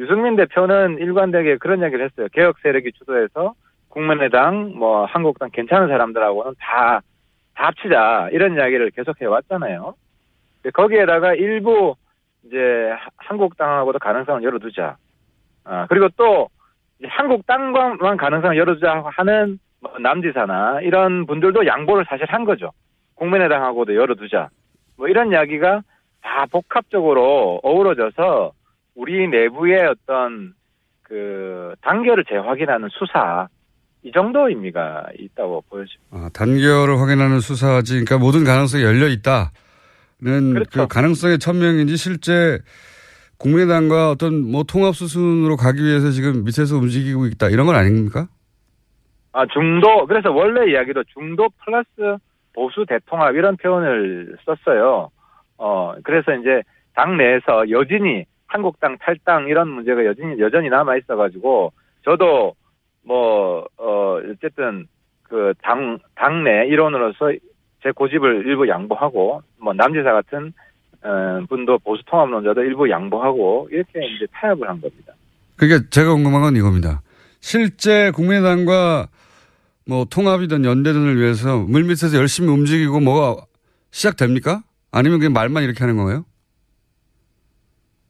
유승민 0.00 0.34
대표는 0.36 0.98
일관되게 0.98 1.58
그런 1.58 1.82
얘기를 1.82 2.04
했어요. 2.04 2.26
개혁 2.32 2.58
세력이 2.60 2.92
주도해서 2.92 3.54
국민의당 3.90 4.72
뭐 4.76 5.04
한국당 5.04 5.50
괜찮은 5.52 5.88
사람들하고는 5.88 6.54
다, 6.58 7.00
다 7.54 7.66
합치자 7.66 8.30
이런 8.32 8.54
이야기를 8.56 8.90
계속 8.90 9.20
해 9.20 9.26
왔잖아요. 9.26 9.94
근데 10.62 10.70
거기에다가 10.72 11.34
일부 11.34 11.94
이제 12.44 12.90
하- 12.98 13.08
한국당하고도 13.18 13.98
가능성을 14.00 14.42
열어두자. 14.42 14.96
아, 15.64 15.86
그리고 15.88 16.08
또 16.16 16.48
이제 16.98 17.06
한국당과만 17.08 18.16
가능성을 18.16 18.56
열어두자 18.56 19.04
하는 19.06 19.58
뭐 19.73 19.73
남지사나 20.00 20.80
이런 20.82 21.26
분들도 21.26 21.66
양보를 21.66 22.04
사실 22.08 22.26
한 22.28 22.44
거죠. 22.44 22.70
국민의당하고도 23.14 23.94
열어두자. 23.94 24.48
뭐 24.96 25.08
이런 25.08 25.30
이야기가 25.30 25.82
다 26.22 26.46
복합적으로 26.50 27.60
어우러져서 27.62 28.52
우리 28.94 29.28
내부의 29.28 29.86
어떤 29.86 30.54
그 31.02 31.74
단결을 31.82 32.24
재확인하는 32.24 32.88
수사 32.92 33.48
이 34.02 34.12
정도 34.12 34.48
의미가 34.48 35.06
있다고 35.18 35.64
보여집니다. 35.68 36.16
아, 36.16 36.28
단결을 36.34 37.00
확인하는 37.00 37.40
수사지, 37.40 38.04
그러니까 38.04 38.18
모든 38.18 38.44
가능성이 38.44 38.84
열려 38.84 39.08
있다는 39.08 40.64
그 40.70 40.86
가능성의 40.86 41.38
천명인지 41.38 41.96
실제 41.96 42.58
국민의당과 43.38 44.10
어떤 44.10 44.50
뭐 44.50 44.62
통합 44.62 44.94
수순으로 44.94 45.56
가기 45.56 45.82
위해서 45.82 46.10
지금 46.10 46.44
밑에서 46.44 46.76
움직이고 46.76 47.26
있다 47.26 47.48
이런 47.48 47.66
건 47.66 47.76
아닙니까? 47.76 48.28
아, 49.34 49.46
중도, 49.46 50.06
그래서 50.06 50.30
원래 50.30 50.70
이야기도 50.70 51.02
중도 51.12 51.48
플러스 51.64 52.22
보수 52.54 52.86
대통합 52.86 53.34
이런 53.34 53.56
표현을 53.56 54.36
썼어요. 54.46 55.10
어, 55.58 55.94
그래서 56.04 56.32
이제 56.34 56.62
당 56.94 57.16
내에서 57.16 57.68
여진이 57.68 58.26
한국당 58.46 58.96
탈당 58.98 59.48
이런 59.48 59.68
문제가 59.68 60.04
여전히, 60.04 60.38
여전히 60.38 60.68
남아 60.68 60.98
있어가지고 60.98 61.72
저도 62.04 62.54
뭐, 63.04 63.66
어, 63.76 64.20
어쨌든 64.30 64.86
그 65.24 65.52
당, 65.62 65.98
당내 66.14 66.68
일원으로서 66.68 67.32
제 67.82 67.90
고집을 67.90 68.46
일부 68.46 68.68
양보하고 68.68 69.42
뭐 69.58 69.72
남지사 69.74 70.12
같은 70.12 70.52
어, 71.02 71.44
분도 71.48 71.78
보수 71.80 72.04
통합론자도 72.06 72.62
일부 72.62 72.88
양보하고 72.88 73.68
이렇게 73.72 73.98
이제 74.06 74.26
타협을 74.32 74.68
한 74.68 74.80
겁니다. 74.80 75.12
그러니까 75.56 75.88
제가 75.90 76.14
궁금한 76.14 76.42
건 76.42 76.54
이겁니다. 76.56 77.02
실제 77.40 78.12
국민의당과 78.12 79.08
뭐 79.86 80.04
통합이든 80.06 80.64
연대든을 80.64 81.18
위해서 81.20 81.58
물밑에서 81.58 82.16
열심히 82.16 82.48
움직이고 82.48 83.00
뭐가 83.00 83.42
시작됩니까? 83.90 84.62
아니면 84.90 85.18
그냥 85.18 85.32
말만 85.32 85.62
이렇게 85.62 85.80
하는 85.80 85.96
거예요? 85.96 86.24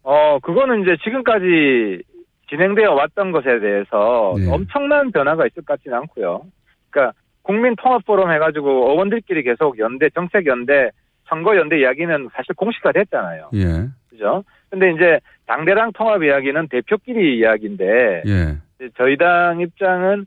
어, 0.02 0.38
그거는 0.40 0.82
이제 0.82 0.96
지금까지 1.02 2.02
진행되어 2.48 2.92
왔던 2.92 3.32
것에 3.32 3.58
대해서 3.58 4.34
네. 4.38 4.50
엄청난 4.50 5.10
변화가 5.10 5.46
있을 5.46 5.64
것 5.64 5.78
같지는 5.78 5.96
않고요. 5.98 6.42
그러니까 6.90 7.18
국민 7.42 7.74
통합 7.76 8.04
포럼 8.04 8.30
해가지고 8.30 8.90
의원들끼리 8.90 9.42
계속 9.42 9.78
연대, 9.78 10.08
정책 10.10 10.46
연대, 10.46 10.90
선거 11.26 11.56
연대 11.56 11.80
이야기는 11.80 12.28
사실 12.34 12.54
공식화 12.54 12.92
됐잖아요. 12.92 13.50
예. 13.54 13.88
그죠? 14.10 14.44
근데 14.70 14.92
이제 14.92 15.18
당대당 15.46 15.92
통합 15.92 16.22
이야기는 16.22 16.68
대표끼리 16.68 17.38
이야기인데 17.38 18.22
예. 18.26 18.58
저희 18.96 19.16
당 19.16 19.60
입장은 19.60 20.26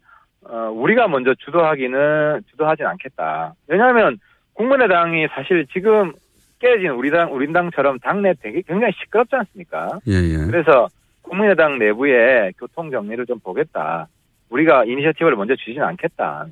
어, 0.49 0.71
우리가 0.73 1.07
먼저 1.07 1.33
주도하기는 1.35 2.41
주도하진 2.49 2.85
않겠다. 2.85 3.53
왜냐하면 3.67 4.17
국민의당이 4.53 5.27
사실 5.33 5.65
지금 5.73 6.13
깨진 6.59 6.89
우리 6.91 7.11
당 7.11 7.33
우리 7.33 7.51
당처럼 7.51 7.99
당내 7.99 8.33
되게 8.41 8.61
굉장히 8.61 8.93
시끄럽지 8.93 9.35
않습니까? 9.35 9.99
예, 10.07 10.13
예. 10.13 10.45
그래서 10.45 10.87
국민의당 11.21 11.77
내부의 11.77 12.53
교통 12.57 12.89
정리를 12.89 13.25
좀 13.25 13.39
보겠다. 13.39 14.07
우리가 14.49 14.85
이니셔티브를 14.85 15.35
먼저 15.35 15.55
주지는 15.55 15.85
않겠다. 15.85 16.47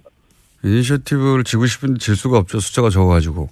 이니셔티브를 0.64 1.44
지고 1.44 1.66
싶은데 1.66 2.00
질 2.00 2.16
수가 2.16 2.38
없죠. 2.38 2.60
숫자가 2.60 2.90
적어가지고. 2.90 3.50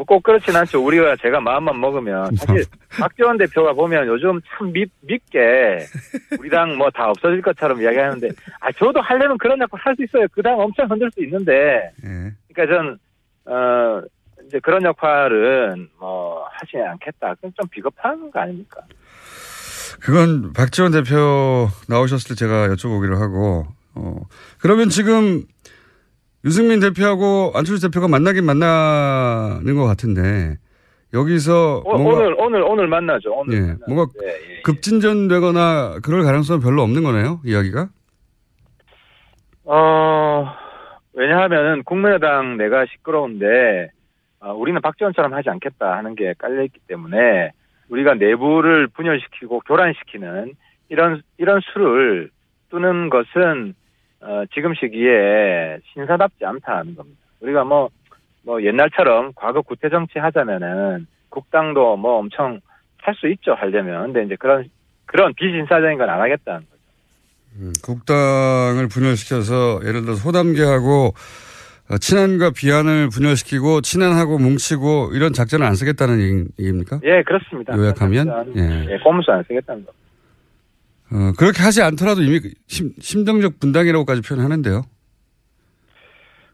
뭐꼭 0.00 0.22
그렇진 0.22 0.56
않죠. 0.56 0.82
우리가 0.84 1.16
제가 1.16 1.40
마음만 1.40 1.78
먹으면 1.78 2.34
사실 2.36 2.64
박지원 2.98 3.36
대표가 3.36 3.72
보면 3.74 4.06
요즘 4.06 4.40
참 4.48 4.72
밉, 4.72 4.88
밉게 5.02 5.84
우리 6.38 6.48
당 6.48 6.76
뭐 6.78 6.90
다 6.90 7.08
없어질 7.10 7.42
것처럼 7.42 7.82
이야기하는데 7.82 8.28
아 8.60 8.72
저도 8.72 9.00
하려면 9.02 9.36
그런 9.38 9.60
역할 9.60 9.78
할수 9.82 10.02
있어요. 10.04 10.26
그 10.32 10.40
당 10.42 10.58
엄청 10.58 10.90
흔들 10.90 11.10
수 11.12 11.22
있는데 11.24 11.92
그러니까 12.48 12.74
전 12.74 12.98
어, 13.46 14.02
이제 14.46 14.58
그런 14.60 14.82
역할은 14.84 15.88
뭐 15.98 16.46
하지 16.50 16.78
않겠다. 16.78 17.34
그건 17.34 17.52
좀 17.60 17.68
비겁한 17.68 18.30
거 18.30 18.40
아닙니까? 18.40 18.80
그건 20.00 20.52
박지원 20.54 20.92
대표 20.92 21.68
나오셨을 21.88 22.28
때 22.30 22.34
제가 22.38 22.68
여쭤보기로 22.68 23.18
하고, 23.18 23.66
어, 23.94 24.16
그러면 24.60 24.88
지금 24.88 25.42
유승민 26.44 26.80
대표하고 26.80 27.52
안철수 27.54 27.88
대표가 27.88 28.08
만나긴 28.08 28.44
만나는 28.44 29.74
것 29.74 29.84
같은데, 29.84 30.56
여기서 31.12 31.82
오, 31.84 31.98
뭔가, 31.98 32.22
늘 32.22 32.34
오늘 32.38 32.62
오늘 32.62 32.86
만나죠. 32.86 33.32
오늘 33.32 33.54
예, 33.54 33.60
만나죠. 33.60 33.84
뭔가 33.88 34.12
예, 34.22 34.28
예. 34.28 34.62
급진전되거나 34.62 35.98
그럴 36.02 36.22
가능성은 36.22 36.60
별로 36.62 36.82
없는 36.82 37.02
거네요, 37.02 37.40
이야기가? 37.44 37.88
어, 39.64 40.54
왜냐하면은 41.12 41.82
국민의당 41.84 42.56
내가 42.56 42.86
시끄러운데, 42.86 43.90
어, 44.40 44.54
우리는 44.54 44.80
박지원처럼 44.80 45.34
하지 45.34 45.50
않겠다 45.50 45.96
하는 45.96 46.14
게 46.14 46.34
깔려 46.38 46.62
있기 46.64 46.78
때문에, 46.86 47.50
우리가 47.90 48.14
내부를 48.14 48.86
분열시키고 48.86 49.60
교란시키는 49.66 50.54
이런, 50.88 51.22
이런 51.38 51.60
수를 51.72 52.30
뜨는 52.70 53.10
것은, 53.10 53.74
어, 54.22 54.42
지금 54.54 54.74
시기에 54.74 55.78
신사답지 55.92 56.44
않다는 56.44 56.94
겁니다. 56.94 57.18
우리가 57.40 57.64
뭐, 57.64 57.88
뭐 58.42 58.62
옛날처럼 58.62 59.32
과거 59.34 59.62
구태 59.62 59.88
정치 59.88 60.18
하자면은 60.18 61.06
국당도 61.30 61.96
뭐 61.96 62.18
엄청 62.18 62.60
할 63.02 63.14
수 63.14 63.28
있죠, 63.28 63.54
하려면. 63.54 64.12
근데 64.12 64.24
이제 64.26 64.36
그런, 64.38 64.68
그런 65.06 65.32
비신사적인 65.34 65.96
건 65.96 66.10
안 66.10 66.20
하겠다는 66.20 66.60
거죠. 66.60 66.70
음, 67.56 67.72
국당을 67.82 68.88
분열시켜서 68.88 69.80
예를 69.86 70.02
들어서 70.02 70.22
호담계하고 70.28 71.14
어, 71.90 71.98
친한과 71.98 72.50
비한을 72.54 73.08
분열시키고 73.08 73.80
친한하고 73.80 74.38
뭉치고 74.38 75.10
이런 75.14 75.32
작전을 75.32 75.66
안 75.66 75.74
쓰겠다는 75.74 76.20
얘기- 76.20 76.48
얘기입니까? 76.60 77.00
예, 77.04 77.22
그렇습니다. 77.22 77.76
요약하면? 77.76 78.52
예. 78.56 78.92
예, 78.92 78.98
꼼수 78.98 79.32
안 79.32 79.42
쓰겠다는 79.44 79.84
거. 79.86 79.92
어, 81.12 81.32
그렇게 81.36 81.62
하지 81.62 81.82
않더라도 81.82 82.22
이미 82.22 82.40
심, 82.66 82.92
심정적 83.00 83.58
분당이라고까지 83.60 84.22
표현하는데요. 84.22 84.82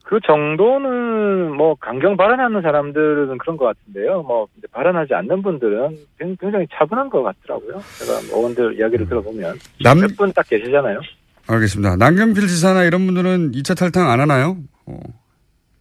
그 0.05 0.21
정도는 0.25 1.53
뭐 1.57 1.75
강경 1.75 2.17
발언하는 2.17 2.63
사람들은 2.63 3.39
그런 3.39 3.57
것 3.57 3.65
같은데요. 3.65 4.23
뭐 4.23 4.47
발언하지 4.71 5.15
않는 5.15 5.43
분들은 5.43 5.97
굉- 6.19 6.37
굉장히 6.41 6.67
차분한 6.73 7.11
것 7.11 7.23
같더라고요. 7.25 7.81
제가 7.99 8.13
뭐 8.31 8.39
의원들 8.39 8.79
이야기를 8.79 9.09
들어보면 9.09 9.59
남- 9.83 10.01
몇분 10.01 10.33
딱 10.33 10.49
계시잖아요. 10.49 11.01
알겠습니다. 11.49 11.97
남경필 11.97 12.47
지사나 12.47 12.85
이런 12.85 13.05
분들은 13.07 13.53
2차 13.53 13.77
탈당 13.77 14.09
안 14.09 14.21
하나요? 14.21 14.57
어, 14.87 14.99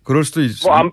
그럴 0.03 0.23
수도 0.23 0.41
있어요. 0.41 0.71
뭐안 0.71 0.91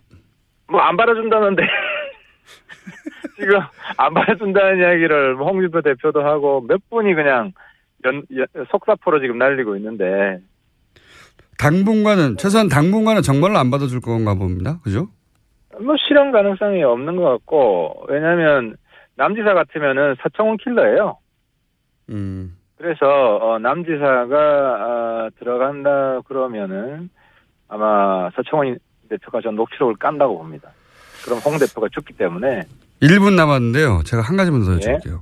뭐 0.70 0.80
안 0.82 0.96
받아준다는데 0.96 1.62
지금 3.36 3.60
안 3.96 4.14
받아준다는 4.14 4.78
이야기를 4.78 5.34
뭐 5.36 5.48
홍준표 5.48 5.80
대표도 5.82 6.22
하고 6.22 6.64
몇 6.68 6.80
분이 6.90 7.14
그냥 7.14 7.52
연, 8.05 8.22
연- 8.36 8.46
속사포로 8.70 9.20
지금 9.20 9.38
날리고 9.38 9.76
있는데 9.76 10.40
당분간은, 11.59 12.38
최소한 12.38 12.68
당분간은 12.68 13.22
정말로 13.22 13.59
안 13.59 13.70
받아줄 13.70 14.00
건가 14.00 14.34
봅니다. 14.34 14.80
그죠? 14.82 15.09
뭐 15.80 15.94
실현 16.07 16.32
가능성이 16.32 16.82
없는 16.82 17.16
것 17.16 17.22
같고 17.24 18.07
왜냐하면 18.09 18.76
남지사 19.16 19.55
같으면은 19.55 20.16
서청원 20.22 20.57
킬러예요. 20.59 21.18
음. 22.11 22.57
그래서 22.76 23.07
어, 23.07 23.59
남지사가 23.59 24.36
아, 24.36 25.30
들어간다 25.38 26.20
그러면은 26.26 27.11
아마 27.68 28.28
서청원 28.34 28.78
대표가 29.09 29.40
전 29.40 29.55
녹취록을 29.55 29.94
깐다고 29.96 30.38
봅니다. 30.38 30.70
그럼 31.24 31.38
홍 31.44 31.59
대표가 31.59 31.88
죽기 31.92 32.14
때문에 32.14 32.62
1분 33.00 33.34
남았는데요. 33.34 34.03
제가 34.05 34.22
한 34.22 34.36
가지만 34.36 34.64
더 34.64 34.72
예. 34.72 34.76
여쭤볼게요. 34.76 35.20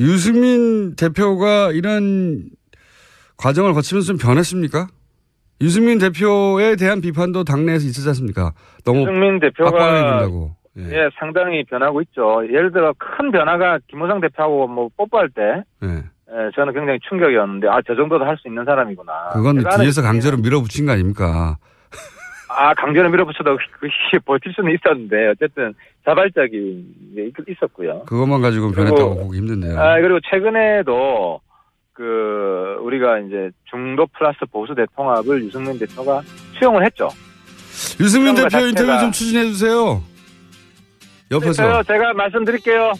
유승민 0.00 0.94
대표가 0.96 1.72
이런 1.72 2.44
과정을 3.36 3.72
거치면서 3.72 4.06
좀 4.06 4.16
변했습니까? 4.18 4.88
유승민 5.60 5.98
대표에 5.98 6.76
대한 6.76 7.00
비판도 7.00 7.44
당내에서 7.44 7.86
있었지 7.86 8.08
않습니까? 8.08 8.52
너무 8.84 9.00
유승민 9.02 9.40
대표가 9.40 9.70
빡빡해진다고. 9.72 10.56
예. 10.78 11.08
상당히 11.18 11.64
변하고 11.64 12.00
있죠. 12.02 12.44
예를 12.44 12.70
들어 12.70 12.94
큰 12.98 13.32
변화가 13.32 13.80
김호상 13.88 14.20
대표하고 14.20 14.68
뭐 14.68 14.88
뽀뽀할 14.96 15.28
때 15.30 15.64
예. 15.82 15.88
예, 16.30 16.50
저는 16.54 16.74
굉장히 16.74 16.98
충격이었는데 17.08 17.66
아 17.68 17.80
저 17.86 17.96
정도도 17.96 18.24
할 18.24 18.36
수 18.36 18.46
있는 18.46 18.64
사람이구나. 18.64 19.30
그건 19.32 19.64
뒤에서 19.80 20.02
강제로 20.02 20.36
밀어붙인 20.36 20.86
거 20.86 20.92
아닙니까? 20.92 21.56
아, 22.60 22.74
강제로 22.74 23.08
밀어붙여도 23.08 23.56
그게 23.78 24.18
버틸 24.24 24.52
수는 24.52 24.74
있었는데, 24.74 25.28
어쨌든 25.28 25.72
자발적인 26.04 27.14
게 27.14 27.26
있- 27.26 27.34
있었고요. 27.50 28.02
그것만 28.06 28.42
가지고 28.42 28.72
변했다고 28.72 29.14
보기 29.16 29.38
힘든데요. 29.38 29.78
아, 29.78 30.00
그리고 30.00 30.18
최근에도 30.28 31.40
그, 31.92 32.78
우리가 32.82 33.18
이제 33.20 33.50
중도 33.70 34.06
플러스 34.16 34.38
보수 34.52 34.74
대통합을 34.74 35.44
유승민 35.44 35.78
대표가 35.78 36.22
수용을 36.58 36.84
했죠. 36.84 37.08
유승민 38.00 38.34
대표 38.34 38.48
거 38.58 38.66
인터뷰 38.66 38.98
좀 39.00 39.12
추진해 39.12 39.44
주세요. 39.46 40.02
옆에서. 41.30 41.52
저요, 41.62 41.82
제가 41.84 42.12
말씀드릴게요. 42.14 42.92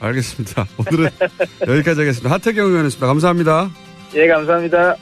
알겠습니다. 0.00 0.64
오늘은 0.78 1.10
여기까지 1.68 2.00
하겠습니다. 2.00 2.30
하태경 2.34 2.66
의원이었습니다. 2.66 3.06
감사합니다. 3.06 3.70
예, 4.16 4.26
감사합니다. 4.28 4.96